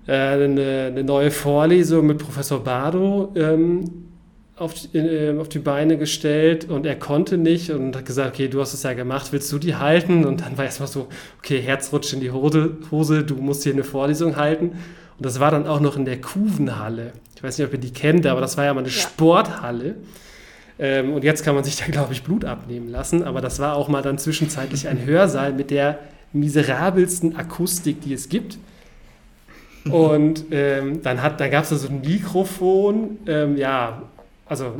äh, 0.06 0.12
eine, 0.12 0.86
eine, 0.86 1.04
neue 1.04 1.30
Vorlesung 1.30 2.06
mit 2.06 2.18
Professor 2.18 2.64
Bardo 2.64 3.34
ähm, 3.36 4.05
auf, 4.56 4.74
äh, 4.94 5.36
auf, 5.38 5.48
die 5.48 5.58
Beine 5.58 5.98
gestellt 5.98 6.68
und 6.68 6.86
er 6.86 6.96
konnte 6.96 7.36
nicht 7.36 7.70
und 7.70 7.94
hat 7.94 8.06
gesagt, 8.06 8.34
okay, 8.34 8.48
du 8.48 8.60
hast 8.60 8.72
es 8.72 8.82
ja 8.82 8.94
gemacht, 8.94 9.32
willst 9.32 9.52
du 9.52 9.58
die 9.58 9.76
halten? 9.76 10.24
Und 10.24 10.40
dann 10.40 10.56
war 10.56 10.64
erstmal 10.64 10.88
so, 10.88 11.08
okay, 11.38 11.60
Herz 11.60 11.92
rutscht 11.92 12.14
in 12.14 12.20
die 12.20 12.30
Hose, 12.30 12.78
Hose, 12.90 13.22
du 13.22 13.34
musst 13.36 13.64
hier 13.64 13.74
eine 13.74 13.84
Vorlesung 13.84 14.36
halten. 14.36 14.70
Und 15.18 15.24
das 15.24 15.40
war 15.40 15.50
dann 15.50 15.66
auch 15.66 15.80
noch 15.80 15.96
in 15.96 16.06
der 16.06 16.20
Kuvenhalle. 16.20 17.12
Ich 17.34 17.42
weiß 17.42 17.58
nicht, 17.58 17.66
ob 17.66 17.72
ihr 17.74 17.78
die 17.78 17.92
kennt, 17.92 18.26
aber 18.26 18.40
das 18.40 18.56
war 18.56 18.64
ja 18.64 18.72
mal 18.72 18.80
eine 18.80 18.88
ja. 18.88 18.94
Sporthalle. 18.94 19.96
Ähm, 20.78 21.12
und 21.12 21.22
jetzt 21.22 21.44
kann 21.44 21.54
man 21.54 21.64
sich 21.64 21.76
da, 21.76 21.86
glaube 21.86 22.14
ich, 22.14 22.22
Blut 22.22 22.44
abnehmen 22.46 22.88
lassen. 22.88 23.24
Aber 23.24 23.42
das 23.42 23.58
war 23.58 23.76
auch 23.76 23.88
mal 23.88 24.02
dann 24.02 24.16
zwischenzeitlich 24.16 24.88
ein 24.88 25.04
Hörsaal 25.04 25.52
mit 25.52 25.70
der 25.70 25.98
miserabelsten 26.32 27.36
Akustik, 27.36 28.00
die 28.00 28.14
es 28.14 28.30
gibt. 28.30 28.58
Und 29.84 30.46
ähm, 30.50 31.02
dann, 31.02 31.18
dann 31.36 31.50
gab 31.50 31.64
es 31.64 31.70
da 31.70 31.76
so 31.76 31.88
ein 31.88 32.00
Mikrofon. 32.00 33.18
Ähm, 33.26 33.56
ja, 33.56 34.02
also 34.46 34.74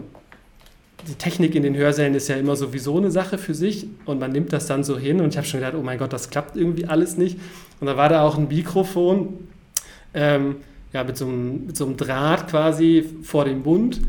die 1.09 1.14
Technik 1.14 1.55
in 1.55 1.62
den 1.62 1.76
Hörsälen 1.76 2.14
ist 2.14 2.29
ja 2.29 2.37
immer 2.37 2.57
sowieso 2.57 2.96
eine 2.96 3.11
Sache 3.11 3.38
für 3.38 3.55
sich 3.55 3.87
und 4.07 4.18
man 4.18 4.33
nimmt 4.33 4.52
das 4.52 4.66
dann 4.66 4.83
so 4.83 4.98
hin 4.98 5.20
und 5.20 5.29
ich 5.29 5.37
habe 5.37 5.46
schon 5.46 5.61
gedacht, 5.61 5.76
oh 5.79 5.83
mein 5.83 5.98
Gott, 5.98 6.12
das 6.12 6.31
klappt 6.31 6.57
irgendwie 6.57 6.87
alles 6.87 7.16
nicht. 7.16 7.38
Und 7.81 7.87
da 7.87 7.96
war 7.96 8.09
da 8.09 8.22
auch 8.22 8.38
ein 8.38 8.48
Mikrofon, 8.48 9.48
ähm, 10.14 10.57
ja, 10.92 11.05
mit 11.05 11.16
so, 11.16 11.26
einem, 11.26 11.66
mit 11.66 11.76
so 11.76 11.85
einem 11.85 11.96
Draht 11.96 12.48
quasi 12.48 13.05
vor 13.22 13.44
dem 13.44 13.62
Mund 13.62 14.00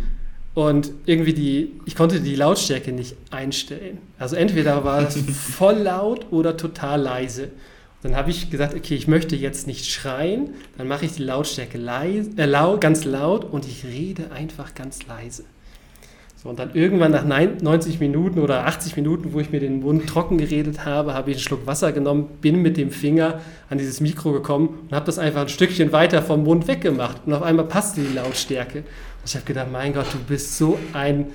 und 0.54 0.91
irgendwie 1.06 1.34
die, 1.34 1.74
ich 1.86 1.96
konnte 1.96 2.20
die 2.20 2.36
Lautstärke 2.36 2.91
nicht 2.91 3.15
einstellen. 3.30 4.00
Also 4.17 4.36
entweder 4.36 4.84
war 4.84 5.02
das 5.02 5.17
voll 5.34 5.76
laut 5.76 6.28
oder 6.32 6.58
total 6.58 7.02
leise. 7.02 7.50
Dann 8.03 8.15
habe 8.15 8.29
ich 8.29 8.49
gesagt, 8.49 8.75
okay, 8.75 8.95
ich 8.95 9.07
möchte 9.07 9.36
jetzt 9.36 9.65
nicht 9.65 9.86
schreien, 9.86 10.51
dann 10.77 10.88
mache 10.88 11.05
ich 11.05 11.13
die 11.13 11.23
Lautstärke 11.23 11.77
leise, 11.77 12.29
äh, 12.38 12.45
laut, 12.45 12.81
ganz 12.81 13.05
laut 13.05 13.43
und 13.43 13.65
ich 13.65 13.86
rede 13.86 14.31
einfach 14.31 14.75
ganz 14.75 15.05
leise. 15.07 15.45
So, 16.36 16.49
und 16.49 16.60
dann 16.60 16.75
irgendwann 16.75 17.12
nach 17.12 17.25
90 17.25 17.99
Minuten 17.99 18.39
oder 18.39 18.67
80 18.67 18.95
Minuten, 18.95 19.33
wo 19.33 19.39
ich 19.39 19.49
mir 19.51 19.60
den 19.60 19.79
Mund 19.79 20.05
trocken 20.05 20.38
geredet 20.38 20.86
habe, 20.86 21.15
habe 21.15 21.31
ich 21.31 21.38
einen 21.38 21.43
Schluck 21.43 21.65
Wasser 21.65 21.91
genommen, 21.91 22.29
bin 22.41 22.62
mit 22.62 22.77
dem 22.77 22.91
Finger 22.91 23.41
an 23.71 23.79
dieses 23.79 24.01
Mikro 24.01 24.31
gekommen 24.31 24.86
und 24.88 24.95
habe 24.95 25.07
das 25.07 25.17
einfach 25.17 25.41
ein 25.41 25.49
Stückchen 25.49 25.91
weiter 25.91 26.21
vom 26.21 26.43
Mund 26.43 26.67
weggemacht. 26.67 27.23
Und 27.25 27.33
auf 27.33 27.41
einmal 27.41 27.65
passte 27.65 28.01
die 28.01 28.13
Lautstärke. 28.13 28.83
Ich 29.25 29.33
habe 29.33 29.45
gedacht, 29.45 29.67
mein 29.71 29.93
Gott, 29.93 30.05
du 30.13 30.19
bist 30.19 30.55
so 30.55 30.77
ein 30.93 31.25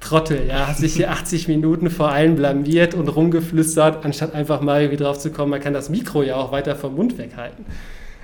Trottel, 0.00 0.46
ja, 0.48 0.66
hast 0.66 0.82
dich 0.82 0.94
hier 0.94 1.10
80 1.12 1.46
Minuten 1.48 1.90
vor 1.90 2.10
allen 2.10 2.36
blamiert 2.36 2.94
und 2.94 3.08
rumgeflüstert, 3.08 4.04
anstatt 4.04 4.34
einfach 4.34 4.60
mal 4.60 4.80
irgendwie 4.80 5.02
drauf 5.02 5.18
zu 5.18 5.30
kommen, 5.30 5.50
man 5.50 5.60
kann 5.60 5.74
das 5.74 5.90
Mikro 5.90 6.22
ja 6.22 6.36
auch 6.36 6.52
weiter 6.52 6.74
vom 6.74 6.96
Mund 6.96 7.18
weghalten. 7.18 7.64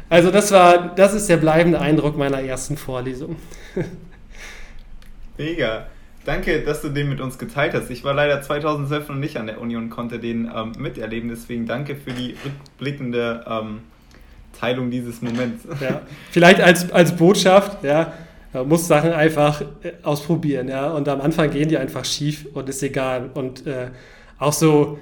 Also 0.09 0.31
das 0.31 0.53
war, 0.53 0.95
das 0.95 1.15
ist 1.15 1.29
der 1.29 1.37
bleibende 1.37 1.81
Eindruck 1.81 2.17
meiner 2.17 2.41
ersten 2.41 2.77
Vorlesung. 2.77 3.37
Mega. 5.39 5.87
Danke, 6.25 6.63
dass 6.63 6.83
du 6.83 6.89
den 6.89 7.09
mit 7.09 7.21
uns 7.21 7.39
geteilt 7.39 7.73
hast. 7.75 7.89
Ich 7.89 8.03
war 8.03 8.13
leider 8.13 8.43
2012 8.43 9.11
noch 9.11 9.17
nicht 9.17 9.37
an 9.37 9.47
der 9.47 9.61
Uni 9.61 9.77
und 9.77 9.91
konnte 9.91 10.19
den 10.19 10.51
ähm, 10.53 10.73
miterleben. 10.77 11.29
Deswegen 11.29 11.67
danke 11.67 11.95
für 11.95 12.11
die 12.11 12.35
rückblickende 12.45 13.45
ähm, 13.49 13.81
Teilung 14.59 14.91
dieses 14.91 15.23
Moments. 15.23 15.65
Ja, 15.81 16.01
vielleicht 16.31 16.61
als, 16.61 16.91
als 16.91 17.15
Botschaft, 17.15 17.85
ja, 17.85 18.13
man 18.57 18.69
muss 18.69 18.89
Sachen 18.89 19.13
einfach 19.13 19.61
äh, 19.61 19.93
ausprobieren, 20.03 20.69
ja. 20.69 20.91
Und 20.93 21.09
am 21.09 21.21
Anfang 21.21 21.51
gehen 21.51 21.69
die 21.69 21.77
einfach 21.77 22.05
schief 22.05 22.47
und 22.55 22.69
ist 22.69 22.83
egal. 22.83 23.31
Und 23.35 23.67
äh, 23.67 23.89
auch 24.39 24.55
so, 24.55 24.99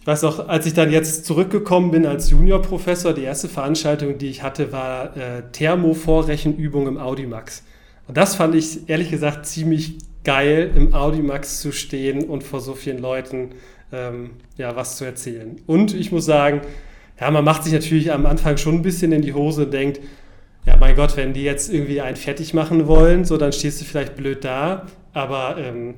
ich 0.00 0.06
weiß 0.06 0.24
auch, 0.24 0.48
als 0.48 0.66
ich 0.66 0.74
dann 0.74 0.90
jetzt 0.90 1.24
zurückgekommen 1.24 1.90
bin 1.90 2.04
als 2.04 2.30
Juniorprofessor, 2.30 3.14
die 3.14 3.22
erste 3.22 3.48
Veranstaltung, 3.48 4.18
die 4.18 4.28
ich 4.28 4.42
hatte, 4.42 4.70
war 4.72 5.16
äh, 5.16 5.42
Thermovorrechenübung 5.52 6.88
im 6.88 6.98
Audimax. 6.98 7.64
Und 8.06 8.16
das 8.16 8.34
fand 8.34 8.54
ich 8.54 8.88
ehrlich 8.88 9.10
gesagt 9.10 9.46
ziemlich 9.46 9.96
geil, 10.22 10.70
im 10.74 10.94
Audimax 10.94 11.60
zu 11.60 11.72
stehen 11.72 12.24
und 12.24 12.44
vor 12.44 12.60
so 12.60 12.74
vielen 12.74 12.98
Leuten 12.98 13.52
ähm, 13.92 14.30
ja, 14.58 14.76
was 14.76 14.96
zu 14.96 15.04
erzählen. 15.04 15.56
Und 15.66 15.94
ich 15.94 16.12
muss 16.12 16.26
sagen, 16.26 16.60
ja, 17.18 17.30
man 17.30 17.44
macht 17.44 17.64
sich 17.64 17.72
natürlich 17.72 18.12
am 18.12 18.26
Anfang 18.26 18.58
schon 18.58 18.76
ein 18.76 18.82
bisschen 18.82 19.12
in 19.12 19.22
die 19.22 19.32
Hose 19.32 19.64
und 19.64 19.72
denkt, 19.72 20.00
ja, 20.66 20.76
mein 20.76 20.94
Gott, 20.94 21.16
wenn 21.16 21.32
die 21.32 21.42
jetzt 21.42 21.72
irgendwie 21.72 22.00
einen 22.00 22.16
fertig 22.16 22.54
machen 22.54 22.86
wollen, 22.86 23.24
so, 23.24 23.36
dann 23.36 23.52
stehst 23.52 23.80
du 23.80 23.84
vielleicht 23.84 24.16
blöd 24.16 24.44
da. 24.44 24.86
Aber 25.12 25.56
ähm, 25.58 25.94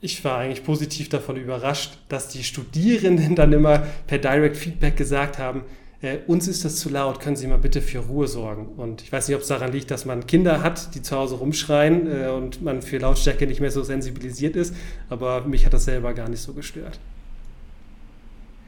ich 0.00 0.24
war 0.24 0.38
eigentlich 0.38 0.64
positiv 0.64 1.08
davon 1.08 1.36
überrascht, 1.36 1.98
dass 2.08 2.28
die 2.28 2.44
Studierenden 2.44 3.34
dann 3.34 3.52
immer 3.52 3.86
per 4.06 4.18
Direct 4.18 4.56
Feedback 4.56 4.96
gesagt 4.96 5.38
haben, 5.38 5.62
äh, 6.00 6.18
uns 6.28 6.46
ist 6.46 6.64
das 6.64 6.76
zu 6.76 6.90
laut, 6.90 7.18
können 7.18 7.34
Sie 7.34 7.48
mal 7.48 7.58
bitte 7.58 7.82
für 7.82 7.98
Ruhe 7.98 8.28
sorgen. 8.28 8.66
Und 8.76 9.02
ich 9.02 9.10
weiß 9.10 9.26
nicht, 9.26 9.34
ob 9.34 9.42
es 9.42 9.48
daran 9.48 9.72
liegt, 9.72 9.90
dass 9.90 10.04
man 10.04 10.26
Kinder 10.26 10.62
hat, 10.62 10.94
die 10.94 11.02
zu 11.02 11.16
Hause 11.16 11.36
rumschreien 11.36 12.06
äh, 12.06 12.28
und 12.28 12.62
man 12.62 12.82
für 12.82 12.98
Lautstärke 12.98 13.46
nicht 13.48 13.60
mehr 13.60 13.72
so 13.72 13.82
sensibilisiert 13.82 14.54
ist, 14.54 14.74
aber 15.08 15.40
mich 15.42 15.66
hat 15.66 15.72
das 15.72 15.86
selber 15.86 16.14
gar 16.14 16.28
nicht 16.28 16.40
so 16.40 16.52
gestört. 16.52 17.00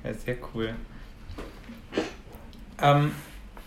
Ja, 0.03 0.13
sehr 0.15 0.37
cool. 0.55 0.75
Ähm, 2.83 3.13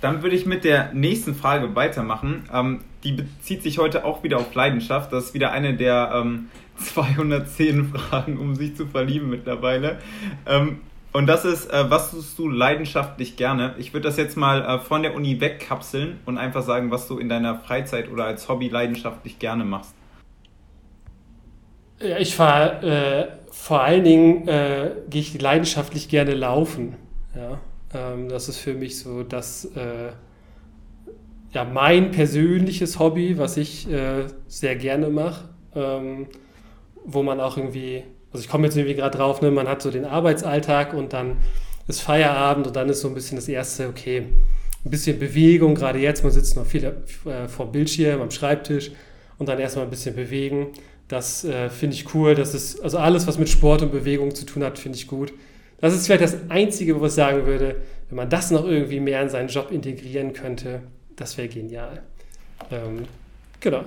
dann 0.03 0.21
würde 0.21 0.35
ich 0.35 0.45
mit 0.45 0.65
der 0.65 0.91
nächsten 0.91 1.33
Frage 1.33 1.75
weitermachen. 1.75 2.43
Ähm, 2.53 2.81
die 3.05 3.13
bezieht 3.13 3.63
sich 3.63 3.77
heute 3.77 4.03
auch 4.03 4.21
wieder 4.21 4.37
auf 4.37 4.53
Leidenschaft. 4.53 5.13
Das 5.13 5.27
ist 5.27 5.33
wieder 5.33 5.51
eine 5.51 5.75
der 5.75 6.11
ähm, 6.13 6.49
210 6.77 7.93
Fragen, 7.93 8.37
um 8.37 8.55
sich 8.55 8.75
zu 8.75 8.85
verlieben 8.85 9.29
mittlerweile. 9.29 9.99
Ähm, 10.45 10.81
und 11.13 11.27
das 11.27 11.45
ist, 11.45 11.71
äh, 11.71 11.89
was 11.89 12.11
tust 12.11 12.37
du 12.37 12.49
leidenschaftlich 12.49 13.37
gerne? 13.37 13.75
Ich 13.77 13.93
würde 13.93 14.07
das 14.07 14.17
jetzt 14.17 14.35
mal 14.35 14.61
äh, 14.63 14.79
von 14.79 15.03
der 15.03 15.15
Uni 15.15 15.39
wegkapseln 15.39 16.19
und 16.25 16.37
einfach 16.37 16.63
sagen, 16.63 16.91
was 16.91 17.07
du 17.07 17.17
in 17.17 17.29
deiner 17.29 17.59
Freizeit 17.59 18.11
oder 18.11 18.25
als 18.25 18.49
Hobby 18.49 18.67
leidenschaftlich 18.67 19.39
gerne 19.39 19.63
machst. 19.63 19.95
Ja, 22.01 22.17
ich 22.17 22.35
fahre 22.35 22.81
äh, 22.85 23.27
vor 23.51 23.81
allen 23.81 24.03
Dingen 24.03 24.47
äh, 24.49 24.91
gehe 25.09 25.21
ich 25.21 25.39
leidenschaftlich 25.39 26.09
gerne 26.09 26.33
laufen. 26.33 26.97
Ja, 27.35 27.59
ähm, 27.93 28.29
das 28.29 28.49
ist 28.49 28.57
für 28.57 28.73
mich 28.73 28.99
so 28.99 29.23
das 29.23 29.65
äh, 29.75 30.11
ja 31.51 31.63
mein 31.63 32.11
persönliches 32.11 32.99
Hobby, 32.99 33.37
was 33.37 33.57
ich 33.57 33.89
äh, 33.89 34.25
sehr 34.47 34.75
gerne 34.75 35.09
mache, 35.09 35.49
ähm, 35.75 36.27
wo 37.05 37.23
man 37.23 37.39
auch 37.39 37.57
irgendwie 37.57 38.03
also 38.33 38.43
ich 38.43 38.49
komme 38.49 38.65
jetzt 38.65 38.75
irgendwie 38.75 38.95
gerade 38.95 39.15
drauf, 39.15 39.41
ne, 39.41 39.51
man 39.51 39.67
hat 39.67 39.81
so 39.81 39.91
den 39.91 40.05
Arbeitsalltag 40.05 40.93
und 40.93 41.13
dann 41.13 41.37
ist 41.87 42.01
Feierabend 42.01 42.65
und 42.67 42.75
dann 42.75 42.89
ist 42.89 43.01
so 43.01 43.07
ein 43.07 43.13
bisschen 43.13 43.35
das 43.35 43.47
erste, 43.47 43.87
okay, 43.87 44.23
ein 44.85 44.89
bisschen 44.89 45.19
Bewegung, 45.19 45.75
gerade 45.75 45.99
jetzt, 45.99 46.23
man 46.23 46.31
sitzt 46.31 46.55
noch 46.55 46.65
viel 46.65 46.83
äh, 46.83 47.47
vor 47.47 47.67
dem 47.67 47.71
Bildschirm, 47.73 48.21
am 48.21 48.31
Schreibtisch 48.31 48.91
und 49.37 49.47
dann 49.47 49.59
erstmal 49.59 49.85
ein 49.85 49.91
bisschen 49.91 50.15
bewegen. 50.15 50.67
Das 51.07 51.45
äh, 51.45 51.69
finde 51.69 51.95
ich 51.95 52.13
cool. 52.15 52.33
Das 52.33 52.55
ist, 52.55 52.81
also 52.81 52.97
alles, 52.97 53.27
was 53.27 53.37
mit 53.37 53.49
Sport 53.49 53.83
und 53.83 53.91
Bewegung 53.91 54.33
zu 54.33 54.45
tun 54.45 54.63
hat, 54.63 54.79
finde 54.79 54.97
ich 54.97 55.07
gut. 55.07 55.31
Das 55.83 55.93
ist 55.93 56.05
vielleicht 56.05 56.23
das 56.23 56.37
Einzige, 56.47 56.97
wo 56.97 57.07
ich 57.07 57.11
sagen 57.11 57.45
würde, 57.45 57.75
wenn 58.07 58.15
man 58.15 58.29
das 58.29 58.51
noch 58.51 58.63
irgendwie 58.63 59.01
mehr 59.01 59.21
in 59.21 59.27
seinen 59.27 59.49
Job 59.49 59.69
integrieren 59.69 60.31
könnte, 60.31 60.81
das 61.17 61.37
wäre 61.37 61.49
genial. 61.49 62.03
Ähm, 62.71 63.03
genau. 63.59 63.83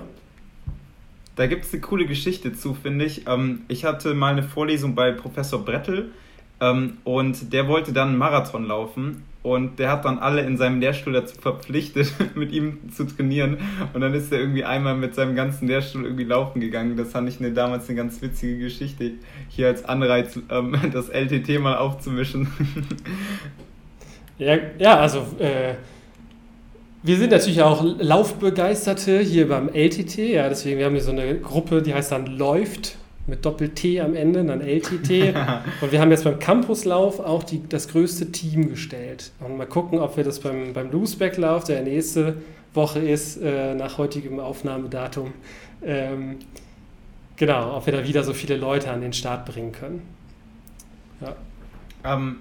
Da 1.35 1.47
gibt 1.47 1.65
es 1.65 1.73
eine 1.73 1.81
coole 1.81 2.05
Geschichte 2.05 2.53
zu, 2.53 2.75
finde 2.75 3.05
ich. 3.05 3.27
Ähm, 3.27 3.63
ich 3.67 3.83
hatte 3.83 4.13
mal 4.13 4.33
eine 4.33 4.43
Vorlesung 4.43 4.93
bei 4.93 5.11
Professor 5.11 5.65
Brettel 5.65 6.11
ähm, 6.59 6.97
und 7.03 7.53
der 7.53 7.67
wollte 7.67 7.93
dann 7.93 8.09
einen 8.09 8.17
Marathon 8.17 8.65
laufen 8.65 9.23
und 9.43 9.79
der 9.79 9.91
hat 9.91 10.03
dann 10.03 10.19
alle 10.19 10.41
in 10.41 10.57
seinem 10.57 10.81
Lehrstuhl 10.81 11.13
dazu 11.13 11.39
verpflichtet, 11.39 12.13
mit 12.35 12.51
ihm 12.51 12.91
zu 12.91 13.05
trainieren. 13.05 13.57
Und 13.93 14.01
dann 14.01 14.13
ist 14.13 14.31
er 14.31 14.39
irgendwie 14.39 14.65
einmal 14.65 14.95
mit 14.95 15.15
seinem 15.15 15.35
ganzen 15.35 15.67
Lehrstuhl 15.67 16.03
irgendwie 16.03 16.25
laufen 16.25 16.59
gegangen. 16.59 16.97
Das 16.97 17.11
fand 17.11 17.29
ich 17.29 17.39
eine, 17.39 17.51
damals 17.51 17.87
eine 17.87 17.95
ganz 17.95 18.21
witzige 18.21 18.57
Geschichte. 18.57 19.11
Hier 19.47 19.67
als 19.67 19.85
Anreiz, 19.85 20.37
ähm, 20.49 20.75
das 20.91 21.09
LTT 21.09 21.59
mal 21.59 21.77
aufzumischen. 21.77 22.47
Ja, 24.39 24.55
ja 24.77 24.99
also 24.99 25.25
äh, 25.39 25.73
wir 27.01 27.17
sind 27.17 27.31
natürlich 27.31 27.63
auch 27.63 27.83
Laufbegeisterte 27.83 29.19
hier 29.19 29.47
beim 29.49 29.69
LTT, 29.69 30.17
ja, 30.17 30.47
deswegen 30.47 30.77
wir 30.77 30.85
haben 30.85 30.93
hier 30.93 31.01
so 31.01 31.09
eine 31.09 31.39
Gruppe, 31.39 31.81
die 31.81 31.91
heißt 31.91 32.11
dann 32.11 32.27
Läuft 32.27 32.97
mit 33.27 33.45
Doppel-T 33.45 33.99
am 33.99 34.15
Ende, 34.15 34.43
dann 34.43 34.61
LTT. 34.61 35.35
und 35.81 35.91
wir 35.91 35.99
haben 35.99 36.11
jetzt 36.11 36.23
beim 36.23 36.39
Campuslauf 36.39 37.19
auch 37.19 37.43
die, 37.43 37.61
das 37.67 37.89
größte 37.89 38.31
Team 38.31 38.69
gestellt. 38.69 39.31
Und 39.39 39.57
mal 39.57 39.67
gucken, 39.67 39.99
ob 39.99 40.17
wir 40.17 40.23
das 40.23 40.39
beim, 40.39 40.73
beim 40.73 40.89
Looseback-Lauf, 40.91 41.65
der 41.65 41.83
nächste 41.83 42.37
Woche 42.73 42.99
ist, 42.99 43.37
äh, 43.37 43.75
nach 43.75 43.97
heutigem 43.97 44.39
Aufnahmedatum, 44.39 45.33
ähm, 45.83 46.37
genau, 47.35 47.75
ob 47.75 47.85
wir 47.85 47.93
da 47.93 48.07
wieder 48.07 48.23
so 48.23 48.33
viele 48.33 48.55
Leute 48.55 48.91
an 48.91 49.01
den 49.01 49.13
Start 49.13 49.45
bringen 49.45 49.73
können. 49.73 50.01
Ja. 51.19 51.35
Ähm, 52.13 52.37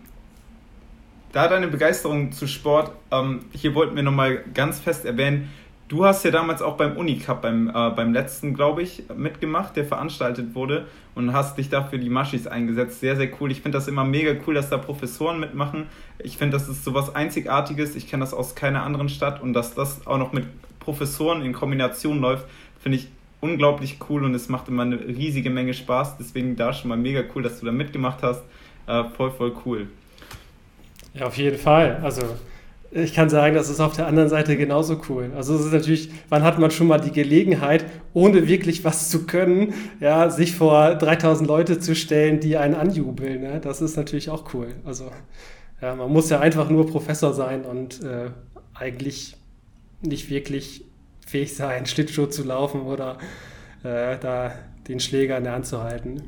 da 1.33 1.49
deine 1.49 1.69
Begeisterung 1.69 2.33
zu 2.33 2.47
Sport, 2.47 2.93
ähm, 3.11 3.47
hier 3.53 3.75
wollten 3.75 3.97
wir 3.97 4.03
nochmal 4.03 4.45
ganz 4.55 4.79
fest 4.79 5.05
erwähnen, 5.05 5.51
du 5.89 6.05
hast 6.05 6.25
ja 6.25 6.31
damals 6.31 6.63
auch 6.63 6.77
beim 6.77 6.97
Unicup, 6.97 7.43
beim, 7.43 7.69
äh, 7.69 7.91
beim 7.91 8.13
letzten, 8.13 8.55
glaube 8.55 8.83
ich, 8.83 9.05
mitgemacht, 9.17 9.77
der 9.77 9.85
veranstaltet 9.85 10.55
wurde 10.55 10.87
und 11.15 11.33
hast 11.33 11.59
dich 11.59 11.69
dafür 11.69 11.99
die 11.99 12.11
Maschis 12.11 12.47
eingesetzt. 12.47 13.01
Sehr, 13.01 13.17
sehr 13.17 13.29
cool. 13.41 13.51
Ich 13.51 13.63
finde 13.63 13.79
das 13.79 13.89
immer 13.89 14.05
mega 14.05 14.35
cool, 14.47 14.55
dass 14.55 14.71
da 14.71 14.79
Professoren 14.79 15.41
mitmachen. 15.41 15.87
Ich 16.19 16.37
finde, 16.37 16.57
das 16.57 16.69
ist 16.69 16.85
sowas 16.85 17.15
Einzigartiges. 17.15 17.97
Ich 17.97 18.09
kenne 18.09 18.23
das 18.23 18.35
aus 18.35 18.55
keiner 18.55 18.83
anderen 18.83 19.09
Stadt 19.09 19.43
und 19.43 19.53
dass 19.53 19.75
das 19.75 20.07
auch 20.07 20.19
noch 20.19 20.33
mit 20.33 20.47
Professoren 20.81 21.43
in 21.43 21.53
Kombination 21.53 22.21
läuft, 22.21 22.47
finde 22.81 22.99
ich 22.99 23.09
unglaublich 23.41 23.99
cool 24.09 24.25
und 24.25 24.35
es 24.35 24.49
macht 24.49 24.69
immer 24.69 24.83
eine 24.83 24.99
riesige 25.01 25.51
Menge 25.51 25.75
Spaß. 25.75 26.17
Deswegen 26.19 26.57
da 26.57 26.73
schon 26.73 26.89
mal 26.89 26.97
mega 26.97 27.23
cool, 27.35 27.43
dass 27.43 27.61
du 27.61 27.67
da 27.67 27.73
mitgemacht 27.73 28.23
hast. 28.23 28.43
Äh, 28.87 29.05
voll, 29.17 29.31
voll 29.33 29.53
cool. 29.65 29.89
Ja, 31.15 31.27
auf 31.27 31.37
jeden 31.37 31.59
Fall. 31.59 32.01
Also 32.03 32.23
ich 32.91 33.15
kann 33.15 33.29
sagen, 33.29 33.55
das 33.55 33.69
ist 33.69 33.81
auf 33.81 33.95
der 33.95 34.07
anderen 34.07 34.29
Seite 34.29 34.57
genauso 34.57 35.01
cool. 35.09 35.33
Also 35.37 35.55
es 35.55 35.67
ist 35.67 35.73
natürlich, 35.73 36.11
wann 36.29 36.43
hat 36.45 36.59
man 36.59 36.71
schon 36.71 36.87
mal 36.87 36.99
die 36.99 37.11
Gelegenheit, 37.11 37.85
ohne 38.15 38.49
wirklich 38.49 38.85
was 38.85 39.11
zu 39.11 39.27
können, 39.27 39.75
ja, 40.01 40.31
sich 40.31 40.55
vor 40.55 40.95
3000 40.95 41.49
Leute 41.49 41.79
zu 41.79 41.95
stellen, 41.95 42.41
die 42.41 42.57
einen 42.57 42.75
anjubeln. 42.75 43.43
Ne? 43.43 43.61
Das 43.61 43.83
ist 43.83 43.97
natürlich 43.97 44.31
auch 44.31 44.55
cool. 44.55 44.69
Also 44.85 45.11
ja, 45.83 45.95
man 45.95 46.11
muss 46.11 46.31
ja 46.31 46.41
einfach 46.41 46.71
nur 46.71 46.87
Professor 46.87 47.35
sein 47.35 47.65
und 47.65 48.03
äh, 48.03 48.31
eigentlich 48.75 49.37
nicht 50.03 50.31
wirklich 50.31 50.85
fähig 51.27 51.55
sein, 51.55 51.87
Schlittschuh 51.87 52.27
zu 52.27 52.45
laufen 52.45 52.83
oder 52.83 53.19
äh, 53.83 54.17
da 54.19 54.53
den 54.89 55.01
Schläger 55.01 55.37
in 55.37 55.45
der 55.45 55.53
Hand 55.53 55.67
zu 55.67 55.83
halten. 55.83 56.23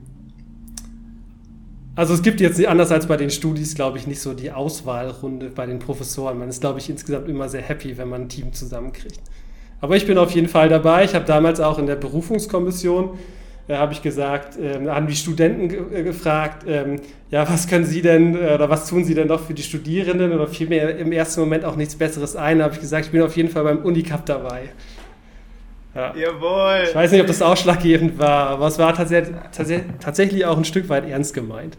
Also 1.98 2.14
es 2.14 2.22
gibt 2.22 2.40
jetzt 2.40 2.64
anders 2.64 2.92
als 2.92 3.08
bei 3.08 3.16
den 3.16 3.28
Studis, 3.28 3.74
glaube 3.74 3.98
ich, 3.98 4.06
nicht 4.06 4.20
so 4.20 4.32
die 4.32 4.52
Auswahlrunde 4.52 5.50
bei 5.52 5.66
den 5.66 5.80
Professoren. 5.80 6.38
Man 6.38 6.48
ist, 6.48 6.60
glaube 6.60 6.78
ich, 6.78 6.88
insgesamt 6.88 7.28
immer 7.28 7.48
sehr 7.48 7.60
happy, 7.60 7.98
wenn 7.98 8.08
man 8.08 8.22
ein 8.22 8.28
Team 8.28 8.52
zusammenkriegt. 8.52 9.18
Aber 9.80 9.96
ich 9.96 10.06
bin 10.06 10.16
auf 10.16 10.30
jeden 10.30 10.46
Fall 10.46 10.68
dabei. 10.68 11.02
Ich 11.02 11.16
habe 11.16 11.24
damals 11.24 11.58
auch 11.58 11.76
in 11.76 11.86
der 11.86 11.96
Berufungskommission, 11.96 13.18
äh, 13.66 13.74
habe 13.74 13.94
ich 13.94 14.00
gesagt, 14.00 14.56
äh, 14.56 14.78
haben 14.88 15.08
die 15.08 15.16
Studenten 15.16 15.68
ge 15.68 15.80
äh, 15.92 16.04
gefragt, 16.04 16.64
ähm, 16.68 17.00
ja, 17.32 17.48
was 17.50 17.66
können 17.66 17.84
Sie 17.84 18.00
denn 18.00 18.36
äh, 18.36 18.54
oder 18.54 18.70
was 18.70 18.88
tun 18.88 19.02
Sie 19.02 19.14
denn 19.16 19.26
noch 19.26 19.40
für 19.40 19.54
die 19.54 19.64
Studierenden 19.64 20.32
oder 20.32 20.46
fiel 20.46 20.68
mir 20.68 20.96
im 20.98 21.10
ersten 21.10 21.40
Moment 21.40 21.64
auch 21.64 21.74
nichts 21.74 21.96
Besseres 21.96 22.36
ein. 22.36 22.58
Da 22.58 22.66
habe 22.66 22.74
ich 22.74 22.80
gesagt, 22.80 23.06
ich 23.06 23.10
bin 23.10 23.22
auf 23.22 23.36
jeden 23.36 23.48
Fall 23.48 23.64
beim 23.64 23.78
Unicup 23.78 24.24
dabei. 24.24 24.68
Ja. 25.96 26.14
Jawohl. 26.14 26.84
Ich 26.90 26.94
weiß 26.94 27.10
nicht, 27.10 27.22
ob 27.22 27.26
das 27.26 27.42
ausschlaggebend 27.42 28.20
war, 28.20 28.50
aber 28.50 28.68
es 28.68 28.78
war 28.78 28.94
tats 28.94 29.10
tats 29.10 29.72
tatsächlich 29.98 30.46
auch 30.46 30.56
ein 30.56 30.64
Stück 30.64 30.88
weit 30.88 31.08
ernst 31.08 31.34
gemeint. 31.34 31.76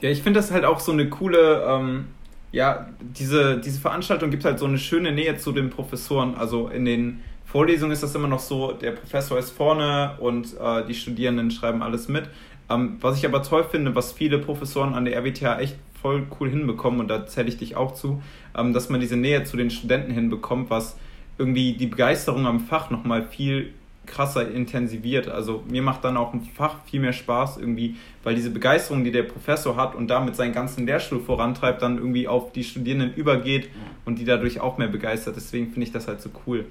Ja, 0.00 0.10
ich 0.10 0.22
finde 0.22 0.40
das 0.40 0.50
halt 0.50 0.64
auch 0.64 0.80
so 0.80 0.92
eine 0.92 1.08
coole, 1.08 1.64
ähm, 1.66 2.06
ja, 2.52 2.88
diese, 3.00 3.58
diese 3.58 3.80
Veranstaltung 3.80 4.30
gibt 4.30 4.44
halt 4.44 4.58
so 4.58 4.66
eine 4.66 4.78
schöne 4.78 5.12
Nähe 5.12 5.36
zu 5.36 5.52
den 5.52 5.70
Professoren. 5.70 6.34
Also 6.34 6.68
in 6.68 6.84
den 6.84 7.20
Vorlesungen 7.44 7.92
ist 7.92 8.02
das 8.02 8.14
immer 8.14 8.28
noch 8.28 8.40
so, 8.40 8.72
der 8.72 8.92
Professor 8.92 9.38
ist 9.38 9.50
vorne 9.50 10.16
und 10.20 10.54
äh, 10.60 10.84
die 10.86 10.94
Studierenden 10.94 11.50
schreiben 11.50 11.82
alles 11.82 12.08
mit. 12.08 12.28
Ähm, 12.68 12.98
was 13.00 13.18
ich 13.18 13.24
aber 13.24 13.42
toll 13.42 13.64
finde, 13.64 13.94
was 13.94 14.12
viele 14.12 14.38
Professoren 14.38 14.94
an 14.94 15.04
der 15.04 15.16
RWTH 15.16 15.60
echt 15.60 15.76
voll 16.02 16.26
cool 16.38 16.50
hinbekommen, 16.50 17.00
und 17.00 17.08
da 17.08 17.26
zähle 17.26 17.48
ich 17.48 17.56
dich 17.56 17.76
auch 17.76 17.94
zu, 17.94 18.22
ähm, 18.56 18.72
dass 18.72 18.88
man 18.88 19.00
diese 19.00 19.16
Nähe 19.16 19.44
zu 19.44 19.56
den 19.56 19.70
Studenten 19.70 20.12
hinbekommt, 20.12 20.68
was 20.70 20.98
irgendwie 21.38 21.74
die 21.74 21.86
Begeisterung 21.86 22.46
am 22.46 22.60
Fach 22.60 22.90
nochmal 22.90 23.24
viel 23.24 23.72
krasser 24.06 24.50
intensiviert. 24.50 25.28
Also 25.28 25.62
mir 25.68 25.82
macht 25.82 26.04
dann 26.04 26.16
auch 26.16 26.32
ein 26.32 26.42
Fach 26.54 26.76
viel 26.84 27.00
mehr 27.00 27.12
Spaß 27.12 27.58
irgendwie, 27.58 27.96
weil 28.22 28.34
diese 28.34 28.50
Begeisterung, 28.50 29.04
die 29.04 29.12
der 29.12 29.24
Professor 29.24 29.76
hat 29.76 29.94
und 29.94 30.08
damit 30.08 30.36
seinen 30.36 30.52
ganzen 30.52 30.86
Lehrstuhl 30.86 31.20
vorantreibt, 31.20 31.82
dann 31.82 31.98
irgendwie 31.98 32.28
auf 32.28 32.52
die 32.52 32.64
Studierenden 32.64 33.14
übergeht 33.14 33.68
und 34.04 34.18
die 34.18 34.24
dadurch 34.24 34.60
auch 34.60 34.78
mehr 34.78 34.88
begeistert. 34.88 35.36
Deswegen 35.36 35.66
finde 35.66 35.82
ich 35.82 35.92
das 35.92 36.08
halt 36.08 36.20
so 36.20 36.30
cool. 36.46 36.64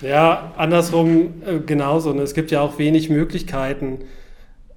Ja, 0.00 0.52
andersrum 0.56 1.42
äh, 1.44 1.58
genauso. 1.58 2.12
Ne? 2.12 2.22
Es 2.22 2.34
gibt 2.34 2.50
ja 2.50 2.60
auch 2.60 2.78
wenig 2.78 3.10
Möglichkeiten, 3.10 4.00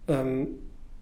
ähm, 0.08 0.47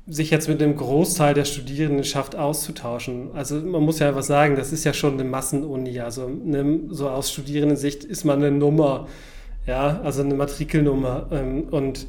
sich 0.08 0.32
jetzt 0.32 0.50
mit 0.50 0.60
dem 0.60 0.76
Großteil 0.76 1.34
der 1.34 1.46
Studierendenschaft 1.46 2.36
auszutauschen. 2.36 3.30
Also 3.34 3.56
man 3.60 3.84
muss 3.84 4.00
ja 4.00 4.10
einfach 4.10 4.24
sagen, 4.24 4.56
das 4.56 4.74
ist 4.74 4.84
ja 4.84 4.94
schon 4.94 5.14
eine 5.14 5.24
Massenuni. 5.24 6.00
Also 6.00 6.28
ne, 6.28 6.82
so 6.90 7.10
aus 7.10 7.32
Studierendensicht 7.32 8.04
ist 8.04 8.26
man 8.26 8.40
eine 8.40 8.52
Nummer 8.52 9.08
ja, 9.66 10.02
also 10.02 10.22
eine 10.22 10.34
Matrikelnummer. 10.34 11.28
Ähm, 11.32 11.64
und 11.72 12.08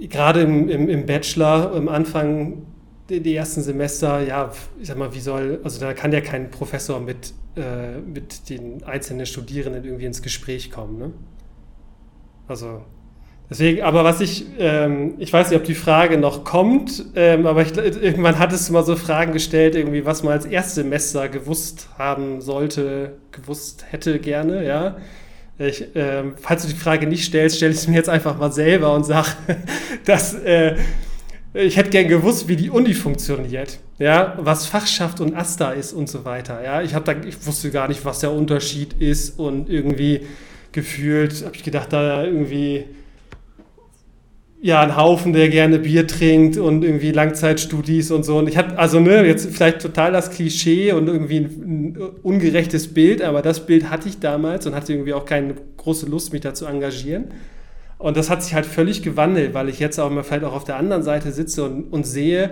gerade 0.00 0.42
im, 0.42 0.68
im, 0.68 0.88
im 0.88 1.06
Bachelor, 1.06 1.74
am 1.74 1.88
Anfang, 1.88 2.66
die, 3.08 3.20
die, 3.20 3.34
ersten 3.34 3.62
Semester, 3.62 4.20
ja, 4.20 4.52
ich 4.80 4.88
sag 4.88 4.96
mal, 4.96 5.14
wie 5.14 5.20
soll, 5.20 5.60
also 5.64 5.80
da 5.80 5.92
kann 5.94 6.12
ja 6.12 6.20
kein 6.20 6.50
Professor 6.50 7.00
mit, 7.00 7.32
äh, 7.56 7.98
mit 7.98 8.48
den 8.48 8.84
einzelnen 8.84 9.26
Studierenden 9.26 9.84
irgendwie 9.84 10.06
ins 10.06 10.22
Gespräch 10.22 10.70
kommen. 10.70 10.98
Ne? 10.98 11.12
Also 12.46 12.82
Deswegen, 13.50 13.82
aber 13.82 14.04
was 14.04 14.20
ich, 14.20 14.46
ähm, 14.60 15.14
ich 15.18 15.32
weiß 15.32 15.50
nicht, 15.50 15.58
ob 15.58 15.64
die 15.64 15.74
Frage 15.74 16.18
noch 16.18 16.44
kommt, 16.44 17.04
ähm, 17.16 17.46
aber 17.46 17.62
ich, 17.62 17.76
irgendwann 17.76 18.38
hattest 18.38 18.68
du 18.68 18.72
mal 18.72 18.84
so 18.84 18.94
Fragen 18.94 19.32
gestellt, 19.32 19.74
irgendwie, 19.74 20.06
was 20.06 20.22
man 20.22 20.34
als 20.34 20.46
Erstsemester 20.46 21.28
gewusst 21.28 21.88
haben 21.98 22.40
sollte, 22.40 23.16
gewusst 23.32 23.86
hätte 23.90 24.20
gerne, 24.20 24.64
ja. 24.64 24.98
Ich, 25.60 25.94
äh, 25.94 26.22
falls 26.40 26.62
du 26.62 26.68
die 26.68 26.74
Frage 26.74 27.06
nicht 27.06 27.24
stellst, 27.24 27.58
stelle 27.58 27.72
ich 27.72 27.78
es 27.78 27.86
mir 27.86 27.96
jetzt 27.96 28.08
einfach 28.08 28.38
mal 28.38 28.50
selber 28.50 28.94
und 28.94 29.04
sage, 29.04 29.28
dass 30.06 30.32
äh, 30.32 30.76
ich 31.52 31.76
hätte 31.76 31.90
gern 31.90 32.08
gewusst, 32.08 32.48
wie 32.48 32.56
die 32.56 32.70
Uni 32.70 32.94
funktioniert, 32.94 33.78
ja, 33.98 34.38
was 34.38 34.66
Fachschaft 34.66 35.20
und 35.20 35.34
AStA 35.34 35.72
ist 35.72 35.92
und 35.92 36.08
so 36.08 36.24
weiter, 36.24 36.64
ja. 36.64 36.80
Ich, 36.80 36.92
da, 36.92 37.14
ich 37.26 37.46
wusste 37.46 37.70
gar 37.70 37.88
nicht, 37.88 38.06
was 38.06 38.20
der 38.20 38.32
Unterschied 38.32 38.94
ist 39.00 39.38
und 39.38 39.68
irgendwie 39.68 40.22
gefühlt, 40.72 41.44
habe 41.44 41.54
ich 41.54 41.62
gedacht, 41.62 41.92
da 41.92 42.24
irgendwie 42.24 42.86
ja, 44.62 44.82
ein 44.82 44.94
Haufen, 44.96 45.32
der 45.32 45.48
gerne 45.48 45.78
Bier 45.78 46.06
trinkt 46.06 46.58
und 46.58 46.84
irgendwie 46.84 47.12
Langzeitstudis 47.12 48.10
und 48.10 48.24
so. 48.24 48.38
Und 48.38 48.48
ich 48.48 48.58
hatte, 48.58 48.78
also 48.78 49.00
ne, 49.00 49.26
jetzt 49.26 49.50
vielleicht 49.50 49.80
total 49.80 50.12
das 50.12 50.30
Klischee 50.30 50.92
und 50.92 51.08
irgendwie 51.08 51.38
ein, 51.38 51.44
ein, 51.44 51.96
ungerechtes 52.22 52.92
Bild, 52.92 53.22
aber 53.22 53.40
das 53.40 53.64
Bild 53.64 53.88
hatte 53.88 54.08
ich 54.08 54.20
damals 54.20 54.66
und 54.66 54.74
hatte 54.74 54.92
irgendwie 54.92 55.14
auch 55.14 55.24
keine 55.24 55.54
große 55.78 56.06
Lust, 56.06 56.32
mich 56.34 56.42
da 56.42 56.52
zu 56.52 56.66
engagieren. 56.66 57.28
Und 57.96 58.18
das 58.18 58.28
hat 58.28 58.42
sich 58.42 58.54
halt 58.54 58.66
völlig 58.66 59.02
gewandelt, 59.02 59.54
weil 59.54 59.70
ich 59.70 59.78
jetzt 59.78 59.98
auch 59.98 60.10
mal 60.10 60.24
vielleicht 60.24 60.44
auch 60.44 60.54
auf 60.54 60.64
der 60.64 60.76
anderen 60.76 61.02
Seite 61.02 61.32
sitze 61.32 61.64
und, 61.64 61.84
und 61.84 62.06
sehe, 62.06 62.50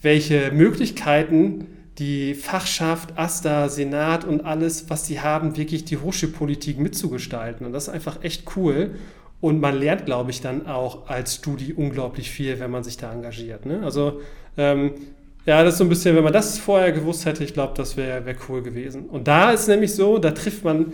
welche 0.00 0.52
Möglichkeiten 0.52 1.66
die 1.98 2.34
Fachschaft, 2.34 3.18
AStA, 3.18 3.68
Senat 3.68 4.24
und 4.24 4.44
alles, 4.44 4.90
was 4.90 5.02
die 5.04 5.20
haben, 5.20 5.56
wirklich 5.56 5.84
die 5.84 5.98
Hochschulpolitik 5.98 6.78
mitzugestalten. 6.78 7.66
Und 7.66 7.72
das 7.72 7.88
ist 7.88 7.94
einfach 7.94 8.22
echt 8.22 8.56
cool. 8.56 8.92
Und 9.42 9.60
man 9.60 9.76
lernt, 9.76 10.06
glaube 10.06 10.30
ich, 10.30 10.40
dann 10.40 10.68
auch 10.68 11.08
als 11.08 11.34
Studi 11.34 11.72
unglaublich 11.72 12.30
viel, 12.30 12.60
wenn 12.60 12.70
man 12.70 12.84
sich 12.84 12.96
da 12.96 13.12
engagiert. 13.12 13.66
Ne? 13.66 13.80
Also 13.82 14.20
ähm, 14.56 14.92
ja, 15.44 15.64
das 15.64 15.74
ist 15.74 15.78
so 15.78 15.84
ein 15.84 15.88
bisschen, 15.88 16.14
wenn 16.14 16.22
man 16.22 16.32
das 16.32 16.60
vorher 16.60 16.92
gewusst 16.92 17.26
hätte, 17.26 17.42
ich 17.42 17.52
glaube, 17.52 17.72
das 17.76 17.96
wäre 17.96 18.24
wär 18.24 18.36
cool 18.48 18.62
gewesen. 18.62 19.06
Und 19.06 19.26
da 19.26 19.50
ist 19.50 19.66
nämlich 19.66 19.96
so, 19.96 20.18
da 20.18 20.30
trifft 20.30 20.62
man 20.62 20.92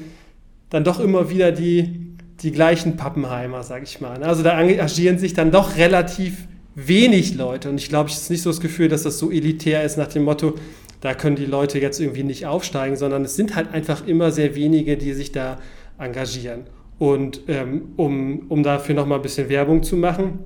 dann 0.71 0.83
doch 0.83 0.99
immer 0.99 1.29
wieder 1.29 1.53
die, 1.53 2.15
die 2.41 2.51
gleichen 2.51 2.97
Pappenheimer, 2.97 3.63
sage 3.65 3.85
ich 3.85 4.01
mal. 4.01 4.19
Ne? 4.19 4.25
Also 4.25 4.43
da 4.43 4.59
engagieren 4.59 5.19
sich 5.19 5.35
dann 5.35 5.51
doch 5.51 5.77
relativ 5.77 6.49
wenig 6.75 7.35
Leute. 7.35 7.69
Und 7.69 7.77
ich 7.77 7.91
glaube, 7.91 8.09
ich 8.09 8.17
habe 8.17 8.33
nicht 8.33 8.43
so 8.43 8.49
das 8.49 8.61
Gefühl, 8.61 8.89
dass 8.89 9.03
das 9.03 9.19
so 9.19 9.31
elitär 9.31 9.85
ist 9.85 9.99
nach 9.99 10.09
dem 10.09 10.25
Motto, 10.25 10.55
da 11.03 11.13
können 11.13 11.37
die 11.37 11.45
Leute 11.45 11.79
jetzt 11.81 12.01
irgendwie 12.01 12.25
nicht 12.25 12.47
aufsteigen, 12.47 12.97
sondern 12.97 13.27
es 13.27 13.37
sind 13.37 13.55
halt 13.55 13.75
einfach 13.75 14.07
immer 14.07 14.31
sehr 14.31 14.55
wenige, 14.55 14.97
die 14.97 15.13
sich 15.13 15.33
da 15.33 15.59
engagieren. 15.99 16.63
Und 16.99 17.43
ähm, 17.49 17.93
um, 17.97 18.47
um 18.49 18.63
dafür 18.63 18.95
nochmal 18.95 19.19
ein 19.19 19.23
bisschen 19.23 19.49
Werbung 19.49 19.83
zu 19.83 19.97
machen, 19.97 20.41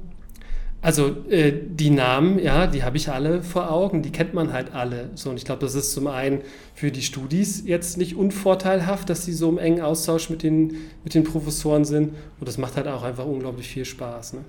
also 0.83 1.25
äh, 1.31 1.53
die 1.65 1.91
Namen, 1.91 2.41
ja, 2.41 2.67
die 2.67 2.83
habe 2.83 2.97
ich 2.97 3.09
alle 3.09 3.43
vor 3.45 3.71
Augen, 3.71 4.03
die 4.03 4.11
kennt 4.11 4.35
man 4.35 4.53
halt 4.53 4.75
alle. 4.75 5.11
So, 5.15 5.31
und 5.31 5.37
ich 5.37 5.45
glaube, 5.45 5.61
das 5.61 5.77
ist 5.77 5.93
zum 5.93 6.09
einen 6.09 6.41
für 6.75 6.91
die 6.91 7.03
Studis 7.03 7.63
jetzt 7.65 7.97
nicht 7.99 8.17
unvorteilhaft, 8.17 9.09
dass 9.09 9.25
sie 9.25 9.33
so 9.33 9.49
im 9.49 9.59
engen 9.59 9.81
Austausch 9.81 10.29
mit 10.29 10.43
den, 10.43 10.75
mit 11.05 11.15
den 11.15 11.23
Professoren 11.23 11.85
sind. 11.85 12.15
Und 12.41 12.49
das 12.49 12.59
macht 12.59 12.77
halt 12.77 12.89
auch 12.89 13.05
einfach 13.05 13.25
unglaublich 13.25 13.69
viel 13.69 13.85
Spaß. 13.85 14.35
Ne? 14.35 14.41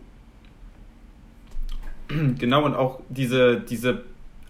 Genau, 2.39 2.65
und 2.65 2.73
auch 2.73 2.99
diese, 3.09 3.59
diese, 3.59 4.03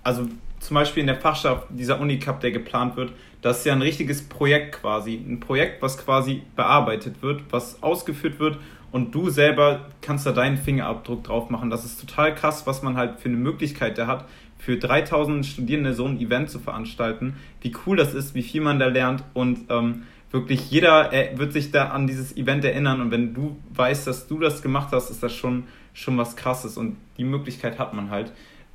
also 0.03 0.27
zum 0.59 0.75
Beispiel 0.75 1.01
in 1.01 1.07
der 1.07 1.19
Fachschaft, 1.19 1.67
dieser 1.69 1.99
Unicup, 1.99 2.39
der 2.39 2.51
geplant 2.51 2.95
wird, 2.95 3.11
das 3.43 3.59
ist 3.59 3.65
ja 3.65 3.73
ein 3.73 3.81
richtiges 3.81 4.23
Projekt 4.23 4.81
quasi. 4.81 5.15
Ein 5.15 5.39
Projekt, 5.39 5.81
was 5.81 5.97
quasi 5.97 6.41
bearbeitet 6.55 7.21
wird, 7.21 7.41
was 7.51 7.83
ausgeführt 7.83 8.39
wird 8.39 8.57
und 8.91 9.13
du 9.13 9.29
selber 9.29 9.89
kannst 10.01 10.25
da 10.25 10.31
deinen 10.31 10.57
Fingerabdruck 10.57 11.23
drauf 11.23 11.49
machen. 11.49 11.69
Das 11.69 11.83
ist 11.83 11.99
total 11.99 12.33
krass, 12.33 12.65
was 12.65 12.83
man 12.83 12.95
halt 12.95 13.19
für 13.19 13.27
eine 13.27 13.37
Möglichkeit 13.37 13.97
da 13.97 14.07
hat, 14.07 14.25
für 14.57 14.77
3000 14.77 15.45
Studierende 15.45 15.93
so 15.93 16.05
ein 16.05 16.19
Event 16.19 16.49
zu 16.49 16.59
veranstalten. 16.59 17.35
Wie 17.61 17.75
cool 17.85 17.97
das 17.97 18.13
ist, 18.13 18.33
wie 18.33 18.43
viel 18.43 18.61
man 18.61 18.79
da 18.79 18.87
lernt 18.87 19.23
und 19.33 19.65
ähm, 19.69 20.03
wirklich 20.31 20.71
jeder 20.71 21.11
wird 21.35 21.51
sich 21.51 21.71
da 21.71 21.89
an 21.89 22.07
dieses 22.07 22.37
Event 22.37 22.63
erinnern 22.63 23.01
und 23.01 23.11
wenn 23.11 23.33
du 23.33 23.57
weißt, 23.73 24.07
dass 24.07 24.27
du 24.27 24.39
das 24.39 24.61
gemacht 24.61 24.89
hast, 24.91 25.09
ist 25.09 25.21
das 25.21 25.33
schon, 25.33 25.65
schon 25.93 26.17
was 26.17 26.37
krasses 26.37 26.77
und 26.77 26.95
die 27.17 27.25
Möglichkeit 27.25 27.77
hat 27.77 27.93
man 27.93 28.09
halt. 28.09 28.31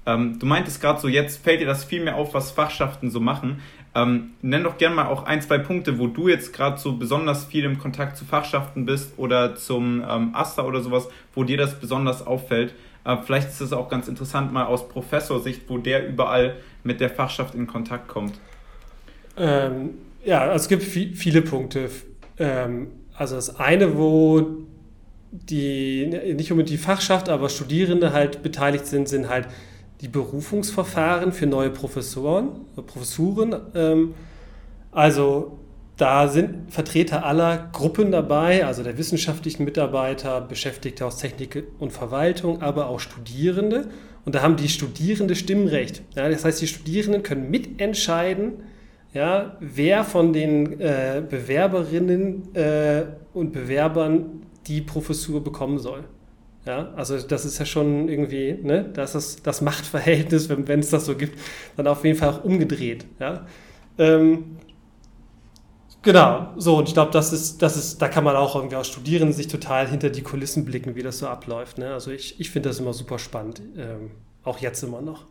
Ähm, 0.09 0.39
du 0.39 0.47
meintest 0.47 0.81
gerade 0.81 1.01
so, 1.01 1.07
jetzt 1.07 1.45
fällt 1.45 1.61
dir 1.61 1.67
das 1.67 1.85
viel 1.85 2.03
mehr 2.03 2.17
auf, 2.17 2.33
was 2.33 2.51
Fachschaften 2.51 3.11
so 3.11 3.21
machen. 3.21 3.61
Ähm, 4.03 4.31
nenn 4.43 4.65
doch 4.65 4.79
gerne 4.79 4.95
mal 4.95 5.07
auch 5.07 5.25
ein, 5.25 5.41
zwei 5.41 5.59
Punkte, 5.59 5.99
wo 5.99 6.07
du 6.07 6.29
jetzt 6.29 6.53
gerade 6.53 6.79
so 6.79 6.97
besonders 6.97 7.47
viel 7.47 7.65
im 7.65 7.79
Kontakt 7.79 8.17
zu 8.17 8.25
Fachschaften 8.25 8.85
bist 8.85 9.15
oder 9.17 9.57
zum 9.57 10.05
ähm, 10.09 10.31
AStA 10.35 10.65
oder 10.65 10.81
sowas, 10.81 11.09
wo 11.35 11.45
dir 11.45 11.57
das 11.57 11.81
besonders 11.81 12.27
auffällt. 12.27 12.75
Äh, 13.05 13.17
vielleicht 13.25 13.49
ist 13.49 13.61
es 13.61 13.73
auch 13.73 13.89
ganz 13.89 14.09
interessant 14.09 14.53
mal 14.53 14.67
aus 14.67 14.89
Professorsicht, 14.89 15.63
wo 15.69 15.79
der 15.79 16.07
überall 16.09 16.57
mit 16.85 17.01
der 17.01 17.11
Fachschaft 17.11 17.55
in 17.55 17.67
Kontakt 17.67 18.09
kommt. 18.09 18.35
Ähm, 19.37 19.91
ja, 20.25 20.41
also 20.41 20.57
es 20.57 20.69
gibt 20.69 20.83
viele 20.83 21.43
Punkte. 21.43 21.91
Ähm, 22.39 22.89
also 23.15 23.37
das 23.37 23.59
eine, 23.59 23.97
wo 23.97 24.67
die 25.31 26.07
nicht 26.07 26.51
unbedingt 26.51 26.71
die 26.71 26.83
Fachschaft, 26.83 27.29
aber 27.29 27.49
Studierende 27.49 28.13
halt 28.13 28.43
beteiligt 28.43 28.87
sind, 28.87 29.09
sind 29.09 29.29
halt 29.29 29.49
die 30.01 30.09
Berufungsverfahren 30.09 31.33
für 31.33 31.47
neue 31.47 31.71
Professoren, 31.71 32.67
Professuren. 32.87 33.55
Ähm, 33.75 34.15
also 34.93 35.59
da 35.97 36.29
sind 36.29 36.73
Vertreter 36.73 37.27
aller 37.27 37.71
Gruppen 37.73 38.13
dabei, 38.13 38.65
also 38.65 38.85
der 38.85 38.97
wissenschaftlichen 38.99 39.65
Mitarbeiter, 39.65 40.41
Beschäftigte 40.41 41.05
aus 41.05 41.19
Technik 41.19 41.65
und 41.81 41.93
Verwaltung, 41.93 42.63
aber 42.63 42.89
auch 42.89 43.01
Studierende. 43.01 43.89
Und 44.25 44.35
da 44.35 44.43
haben 44.43 44.57
die 44.57 44.69
Studierende 44.69 45.35
Stimmrecht. 45.35 46.03
Ja, 46.15 46.29
das 46.29 46.45
heißt, 46.45 46.61
die 46.63 46.69
Studierenden 46.69 47.25
können 47.25 47.51
mitentscheiden, 47.51 48.63
ja, 49.13 49.57
wer 49.59 50.05
von 50.05 50.33
den 50.33 50.81
äh, 50.81 51.23
Bewerberinnen 51.29 52.55
äh, 52.55 53.07
und 53.33 53.53
Bewerbern 53.53 54.43
die 54.67 54.83
Professur 54.83 55.43
bekommen 55.43 55.79
soll. 55.79 56.05
Ja, 56.69 56.93
also 56.97 57.19
das 57.19 57.47
ist 57.47 57.59
ja 57.59 57.65
schon 57.65 58.11
irgendwie, 58.11 58.59
ne, 58.63 58.91
das 58.93 59.15
ist 59.15 59.47
das 59.47 59.63
Machtverhältnis, 59.63 60.51
wenn, 60.51 60.81
es 60.81 60.91
das 60.91 61.07
so 61.07 61.17
gibt, 61.17 61.39
dann 61.79 61.87
auf 61.87 62.05
jeden 62.05 62.19
Fall 62.19 62.29
auch 62.29 62.45
umgedreht. 62.45 63.07
Ja. 63.19 63.47
Ähm, 63.97 64.59
genau, 66.03 66.53
so, 66.59 66.77
und 66.77 66.87
ich 66.87 66.93
glaube, 66.93 67.11
das 67.11 67.33
ist, 67.33 67.63
das 67.63 67.79
ist, 67.79 68.03
da 68.03 68.09
kann 68.09 68.23
man 68.23 68.37
auch 68.37 68.55
irgendwie 68.55 68.77
aus 68.77 68.87
Studierenden 68.87 69.35
sich 69.35 69.49
total 69.49 69.89
hinter 69.89 70.11
die 70.11 70.21
Kulissen 70.21 70.67
blicken, 70.67 70.95
wie 70.95 71.03
das 71.03 71.21
so 71.21 71.29
abläuft. 71.29 71.79
Ne? 71.79 71.91
Also 71.95 72.11
ich, 72.11 72.39
ich 72.39 72.51
finde 72.51 72.69
das 72.69 72.81
immer 72.81 72.93
super 72.93 73.19
spannend, 73.19 73.63
ähm, 73.79 74.11
auch 74.45 74.59
jetzt 74.59 74.83
immer 74.83 75.01
noch. 75.01 75.25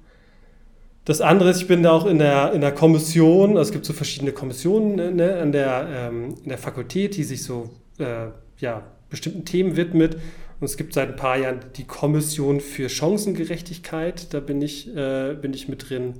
Das 1.06 1.22
andere 1.22 1.52
ist, 1.52 1.62
ich 1.62 1.68
bin 1.68 1.84
da 1.84 1.92
auch 1.92 2.08
in 2.08 2.18
der, 2.18 2.52
in 2.54 2.62
der 2.62 2.72
Kommission, 2.72 3.52
also 3.58 3.70
es 3.70 3.72
gibt 3.72 3.86
so 3.86 3.94
verschiedene 3.94 4.32
Kommissionen 4.32 5.16
ne, 5.18 5.40
an 5.40 5.52
der, 5.52 5.88
ähm, 5.88 6.34
in 6.42 6.50
der 6.50 6.58
Fakultät, 6.58 7.16
die 7.16 7.24
sich 7.24 7.44
so 7.44 7.70
äh, 8.00 8.30
ja, 8.58 8.82
bestimmten 9.12 9.46
Themen 9.46 9.78
widmet. 9.78 10.18
Und 10.60 10.66
es 10.66 10.78
gibt 10.78 10.94
seit 10.94 11.10
ein 11.10 11.16
paar 11.16 11.38
Jahren 11.38 11.60
die 11.76 11.84
Kommission 11.84 12.60
für 12.60 12.90
Chancengerechtigkeit, 12.90 14.34
da 14.34 14.40
bin 14.40 14.62
ich, 14.62 14.96
äh, 14.96 15.36
bin 15.40 15.54
ich 15.54 15.68
mit 15.68 15.90
drin. 15.90 16.16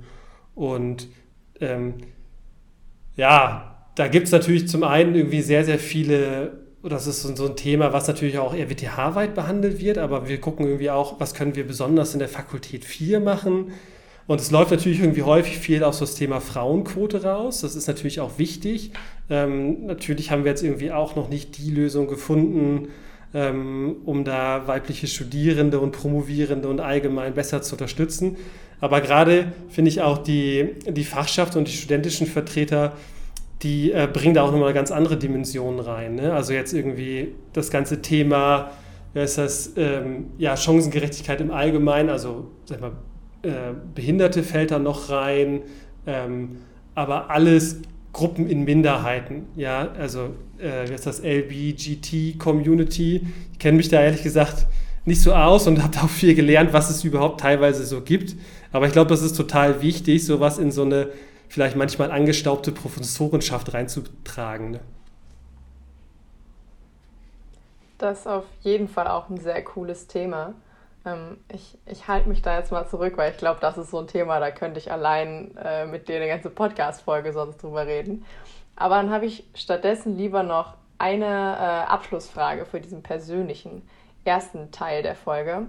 Und 0.54 1.08
ähm, 1.60 1.94
ja, 3.16 3.78
da 3.96 4.06
gibt 4.06 4.26
es 4.26 4.32
natürlich 4.32 4.68
zum 4.68 4.84
einen 4.84 5.16
irgendwie 5.16 5.42
sehr, 5.42 5.64
sehr 5.64 5.80
viele, 5.80 6.58
das 6.84 7.08
ist 7.08 7.22
so 7.22 7.46
ein 7.46 7.56
Thema, 7.56 7.92
was 7.92 8.06
natürlich 8.06 8.38
auch 8.38 8.54
RWTH-weit 8.54 9.34
behandelt 9.34 9.80
wird, 9.80 9.98
aber 9.98 10.28
wir 10.28 10.40
gucken 10.40 10.66
irgendwie 10.66 10.90
auch, 10.90 11.18
was 11.18 11.34
können 11.34 11.56
wir 11.56 11.66
besonders 11.66 12.12
in 12.12 12.20
der 12.20 12.28
Fakultät 12.28 12.84
4 12.84 13.18
machen. 13.18 13.72
Und 14.28 14.40
es 14.40 14.50
läuft 14.50 14.70
natürlich 14.70 15.00
irgendwie 15.00 15.22
häufig 15.22 15.58
viel 15.58 15.82
auf 15.82 15.98
das 15.98 16.14
Thema 16.14 16.40
Frauenquote 16.40 17.24
raus. 17.24 17.62
Das 17.62 17.74
ist 17.74 17.88
natürlich 17.88 18.20
auch 18.20 18.38
wichtig. 18.38 18.92
Ähm, 19.30 19.86
natürlich 19.86 20.30
haben 20.30 20.44
wir 20.44 20.50
jetzt 20.50 20.62
irgendwie 20.62 20.92
auch 20.92 21.16
noch 21.16 21.28
nicht 21.28 21.56
die 21.56 21.70
Lösung 21.70 22.08
gefunden, 22.08 22.88
ähm, 23.34 23.96
um 24.04 24.24
da 24.24 24.66
weibliche 24.66 25.06
Studierende 25.06 25.80
und 25.80 25.92
Promovierende 25.92 26.68
und 26.68 26.80
allgemein 26.80 27.34
besser 27.34 27.62
zu 27.62 27.74
unterstützen. 27.74 28.36
Aber 28.80 29.00
gerade 29.00 29.52
finde 29.68 29.90
ich 29.90 30.02
auch 30.02 30.18
die, 30.18 30.76
die 30.88 31.04
Fachschaft 31.04 31.56
und 31.56 31.68
die 31.68 31.72
studentischen 31.72 32.26
Vertreter, 32.26 32.92
die 33.62 33.92
äh, 33.92 34.08
bringen 34.10 34.34
da 34.34 34.42
auch 34.42 34.52
nochmal 34.52 34.72
ganz 34.72 34.90
andere 34.90 35.16
Dimensionen 35.16 35.80
rein. 35.80 36.14
Ne? 36.14 36.32
Also 36.32 36.52
jetzt 36.52 36.72
irgendwie 36.72 37.34
das 37.52 37.70
ganze 37.70 38.00
Thema, 38.02 38.70
wie 39.14 39.20
heißt 39.20 39.38
das, 39.38 39.72
ähm, 39.76 40.26
ja, 40.38 40.56
Chancengerechtigkeit 40.56 41.40
im 41.40 41.50
Allgemeinen, 41.50 42.08
also 42.08 42.50
sag 42.66 42.80
mal, 42.80 42.92
äh, 43.42 43.74
Behinderte 43.94 44.42
fällt 44.42 44.70
da 44.70 44.78
noch 44.78 45.10
rein, 45.10 45.62
ähm, 46.06 46.58
aber 46.94 47.30
alles 47.30 47.80
Gruppen 48.12 48.48
in 48.48 48.64
Minderheiten, 48.64 49.46
ja, 49.54 49.92
also 49.92 50.34
äh, 50.60 50.92
ist 50.92 51.06
das, 51.06 51.20
LBGT-Community. 51.20 53.26
Ich 53.52 53.58
kenne 53.58 53.76
mich 53.76 53.88
da 53.88 54.02
ehrlich 54.02 54.22
gesagt 54.22 54.66
nicht 55.04 55.20
so 55.20 55.34
aus 55.34 55.66
und 55.66 55.82
habe 55.82 55.98
auch 55.98 56.08
viel 56.08 56.34
gelernt, 56.34 56.72
was 56.72 56.90
es 56.90 57.04
überhaupt 57.04 57.40
teilweise 57.40 57.84
so 57.84 58.00
gibt. 58.00 58.34
Aber 58.72 58.86
ich 58.86 58.92
glaube, 58.92 59.10
das 59.10 59.22
ist 59.22 59.36
total 59.36 59.82
wichtig, 59.82 60.24
sowas 60.24 60.58
in 60.58 60.72
so 60.72 60.82
eine 60.82 61.08
vielleicht 61.48 61.76
manchmal 61.76 62.10
angestaubte 62.10 62.72
Professorenschaft 62.72 63.72
reinzutragen. 63.72 64.72
Ne? 64.72 64.80
Das 67.96 68.20
ist 68.20 68.26
auf 68.26 68.44
jeden 68.60 68.88
Fall 68.88 69.08
auch 69.08 69.28
ein 69.28 69.38
sehr 69.38 69.62
cooles 69.64 70.06
Thema. 70.06 70.54
Ähm, 71.12 71.38
ich 71.52 71.78
ich 71.86 72.08
halte 72.08 72.28
mich 72.28 72.42
da 72.42 72.58
jetzt 72.58 72.72
mal 72.72 72.86
zurück, 72.88 73.14
weil 73.16 73.32
ich 73.32 73.38
glaube, 73.38 73.60
das 73.60 73.78
ist 73.78 73.90
so 73.90 73.98
ein 73.98 74.06
Thema, 74.06 74.40
da 74.40 74.50
könnte 74.50 74.78
ich 74.78 74.90
allein 74.92 75.56
äh, 75.56 75.86
mit 75.86 76.08
dir 76.08 76.16
eine 76.16 76.28
ganze 76.28 76.50
Podcast-Folge 76.50 77.32
sonst 77.32 77.62
drüber 77.62 77.86
reden. 77.86 78.24
Aber 78.76 78.96
dann 78.96 79.10
habe 79.10 79.26
ich 79.26 79.44
stattdessen 79.54 80.16
lieber 80.16 80.42
noch 80.42 80.74
eine 80.98 81.26
äh, 81.26 81.90
Abschlussfrage 81.90 82.64
für 82.66 82.80
diesen 82.80 83.02
persönlichen 83.02 83.82
ersten 84.24 84.70
Teil 84.70 85.02
der 85.02 85.14
Folge. 85.14 85.66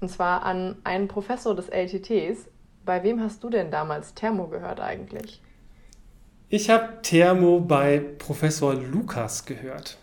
Und 0.00 0.08
zwar 0.08 0.42
an 0.42 0.76
einen 0.84 1.08
Professor 1.08 1.54
des 1.54 1.68
LTTs. 1.68 2.46
Bei 2.84 3.02
wem 3.02 3.20
hast 3.20 3.42
du 3.44 3.50
denn 3.50 3.70
damals 3.70 4.14
Thermo 4.14 4.46
gehört 4.48 4.80
eigentlich? 4.80 5.42
Ich 6.48 6.70
habe 6.70 7.02
Thermo 7.02 7.60
bei 7.60 7.98
Professor 8.18 8.74
Lukas 8.74 9.44
gehört. 9.44 9.98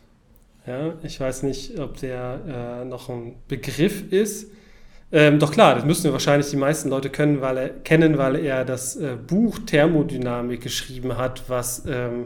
Ja, 0.67 0.93
ich 1.03 1.19
weiß 1.19 1.43
nicht, 1.43 1.79
ob 1.79 1.97
der 1.97 2.81
äh, 2.81 2.85
noch 2.85 3.09
ein 3.09 3.35
Begriff 3.47 4.11
ist. 4.11 4.51
Ähm, 5.15 5.39
doch 5.39 5.53
klar, 5.53 5.75
das 5.75 5.85
müssen 5.85 6.11
wahrscheinlich 6.11 6.49
die 6.49 6.57
meisten 6.57 6.89
Leute 6.89 7.09
können, 7.09 7.39
weil 7.39 7.57
er, 7.57 7.69
kennen, 7.69 8.17
weil 8.17 8.35
er 8.35 8.65
das 8.65 8.97
äh, 8.97 9.15
Buch 9.15 9.59
Thermodynamik 9.65 10.59
geschrieben 10.59 11.17
hat, 11.17 11.43
was, 11.47 11.83
ähm, 11.87 12.25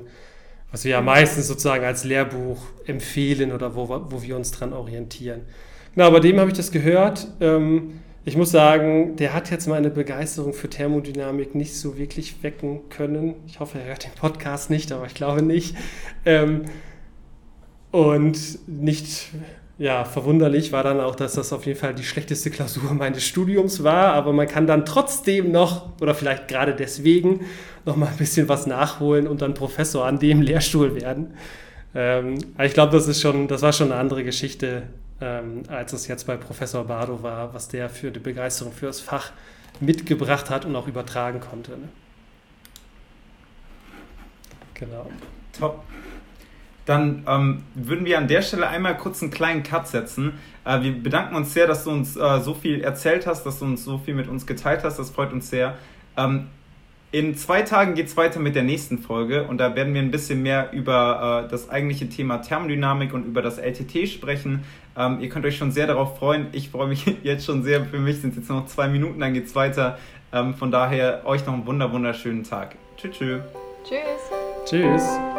was 0.71 0.85
wir 0.85 0.91
ja 0.93 1.01
meistens 1.01 1.47
sozusagen 1.47 1.85
als 1.85 2.03
Lehrbuch 2.03 2.57
empfehlen 2.87 3.51
oder 3.51 3.75
wo, 3.75 3.87
wo 3.89 4.23
wir 4.23 4.35
uns 4.35 4.49
dran 4.49 4.73
orientieren. 4.73 5.41
Genau, 5.93 6.09
bei 6.09 6.19
dem 6.19 6.39
habe 6.39 6.49
ich 6.49 6.57
das 6.57 6.71
gehört. 6.71 7.27
Ähm, 7.39 7.99
ich 8.25 8.35
muss 8.35 8.49
sagen, 8.49 9.15
der 9.17 9.35
hat 9.35 9.51
jetzt 9.51 9.67
meine 9.67 9.91
Begeisterung 9.91 10.53
für 10.53 10.67
Thermodynamik 10.67 11.53
nicht 11.53 11.75
so 11.75 11.95
wirklich 11.95 12.41
wecken 12.41 12.89
können. 12.89 13.35
Ich 13.45 13.59
hoffe, 13.59 13.77
er 13.77 13.85
hört 13.85 14.05
den 14.05 14.13
Podcast 14.13 14.71
nicht, 14.71 14.91
aber 14.91 15.05
ich 15.05 15.13
glaube 15.13 15.43
nicht. 15.43 15.75
Ähm, 16.25 16.65
und 17.91 18.67
nicht 18.67 19.29
ja, 19.79 20.03
verwunderlich 20.03 20.73
war 20.73 20.83
dann 20.83 20.99
auch, 20.99 21.15
dass 21.15 21.33
das 21.33 21.53
auf 21.53 21.65
jeden 21.65 21.79
Fall 21.79 21.95
die 21.95 22.03
schlechteste 22.03 22.51
Klausur 22.51 22.93
meines 22.93 23.23
Studiums 23.23 23.81
war, 23.81 24.13
aber 24.13 24.33
man 24.33 24.45
kann 24.45 24.67
dann 24.67 24.85
trotzdem 24.85 25.51
noch, 25.53 25.99
oder 26.01 26.13
vielleicht 26.13 26.49
gerade 26.49 26.75
deswegen, 26.75 27.45
noch 27.85 27.95
mal 27.95 28.07
ein 28.07 28.17
bisschen 28.17 28.49
was 28.49 28.67
nachholen 28.67 29.25
und 29.25 29.41
dann 29.41 29.53
Professor 29.53 30.05
an 30.05 30.19
dem 30.19 30.41
Lehrstuhl 30.41 31.01
werden. 31.01 31.33
Ähm, 31.95 32.39
ich 32.61 32.73
glaube, 32.73 32.91
das 32.91 33.07
ist 33.07 33.21
schon, 33.21 33.47
das 33.47 33.61
war 33.61 33.71
schon 33.71 33.93
eine 33.93 34.01
andere 34.01 34.25
Geschichte, 34.25 34.83
ähm, 35.21 35.63
als 35.69 35.93
es 35.93 36.07
jetzt 36.07 36.27
bei 36.27 36.35
Professor 36.35 36.83
Bardo 36.83 37.23
war, 37.23 37.53
was 37.53 37.69
der 37.69 37.89
für 37.89 38.11
die 38.11 38.19
Begeisterung 38.19 38.73
für 38.73 38.87
das 38.87 38.99
Fach 38.99 39.31
mitgebracht 39.79 40.49
hat 40.49 40.65
und 40.65 40.75
auch 40.75 40.87
übertragen 40.87 41.39
konnte. 41.39 41.71
Ne? 41.71 41.87
Genau. 44.73 45.09
Top. 45.57 45.83
Dann 46.89 47.21
ähm, 47.27 47.61
würden 47.75 48.03
wir 48.03 48.17
an 48.17 48.27
der 48.27 48.41
Stelle 48.41 48.67
einmal 48.67 48.97
kurz 48.97 49.21
einen 49.21 49.29
kleinen 49.29 49.61
Cut 49.61 49.87
setzen. 49.87 50.33
Äh, 50.65 50.81
wir 50.81 51.03
bedanken 51.03 51.35
uns 51.35 51.53
sehr, 51.53 51.67
dass 51.67 51.83
du 51.83 51.91
uns 51.91 52.17
äh, 52.17 52.39
so 52.39 52.55
viel 52.55 52.81
erzählt 52.81 53.27
hast, 53.27 53.45
dass 53.45 53.59
du 53.59 53.65
uns 53.65 53.85
so 53.85 53.99
viel 53.99 54.15
mit 54.15 54.27
uns 54.27 54.47
geteilt 54.47 54.83
hast. 54.83 54.97
Das 54.97 55.11
freut 55.11 55.31
uns 55.31 55.51
sehr. 55.51 55.75
Ähm, 56.17 56.47
in 57.11 57.37
zwei 57.37 57.61
Tagen 57.61 57.93
geht 57.93 58.07
es 58.07 58.17
weiter 58.17 58.39
mit 58.39 58.55
der 58.55 58.63
nächsten 58.63 58.97
Folge 58.97 59.43
und 59.43 59.59
da 59.59 59.75
werden 59.75 59.93
wir 59.93 60.01
ein 60.01 60.09
bisschen 60.09 60.41
mehr 60.41 60.71
über 60.73 61.45
äh, 61.45 61.51
das 61.51 61.69
eigentliche 61.69 62.09
Thema 62.09 62.39
Thermodynamik 62.39 63.13
und 63.13 63.27
über 63.27 63.43
das 63.43 63.59
LTT 63.59 64.09
sprechen. 64.09 64.63
Ähm, 64.97 65.19
ihr 65.19 65.29
könnt 65.29 65.45
euch 65.45 65.57
schon 65.57 65.71
sehr 65.71 65.85
darauf 65.85 66.17
freuen. 66.17 66.47
Ich 66.53 66.69
freue 66.69 66.87
mich 66.87 67.05
jetzt 67.23 67.45
schon 67.45 67.61
sehr. 67.61 67.85
Für 67.85 67.99
mich 67.99 68.19
sind 68.19 68.31
es 68.31 68.37
jetzt 68.37 68.49
noch 68.49 68.65
zwei 68.65 68.87
Minuten, 68.87 69.19
dann 69.19 69.35
geht 69.35 69.45
es 69.45 69.53
weiter. 69.53 69.99
Ähm, 70.33 70.55
von 70.55 70.71
daher 70.71 71.21
euch 71.25 71.45
noch 71.45 71.53
einen 71.53 71.67
wunder 71.67 71.91
wunderschönen 71.91 72.43
Tag. 72.43 72.77
Tschüss. 72.97 73.15
Tschüss. 73.19 74.01
Tschüss. 74.65 75.38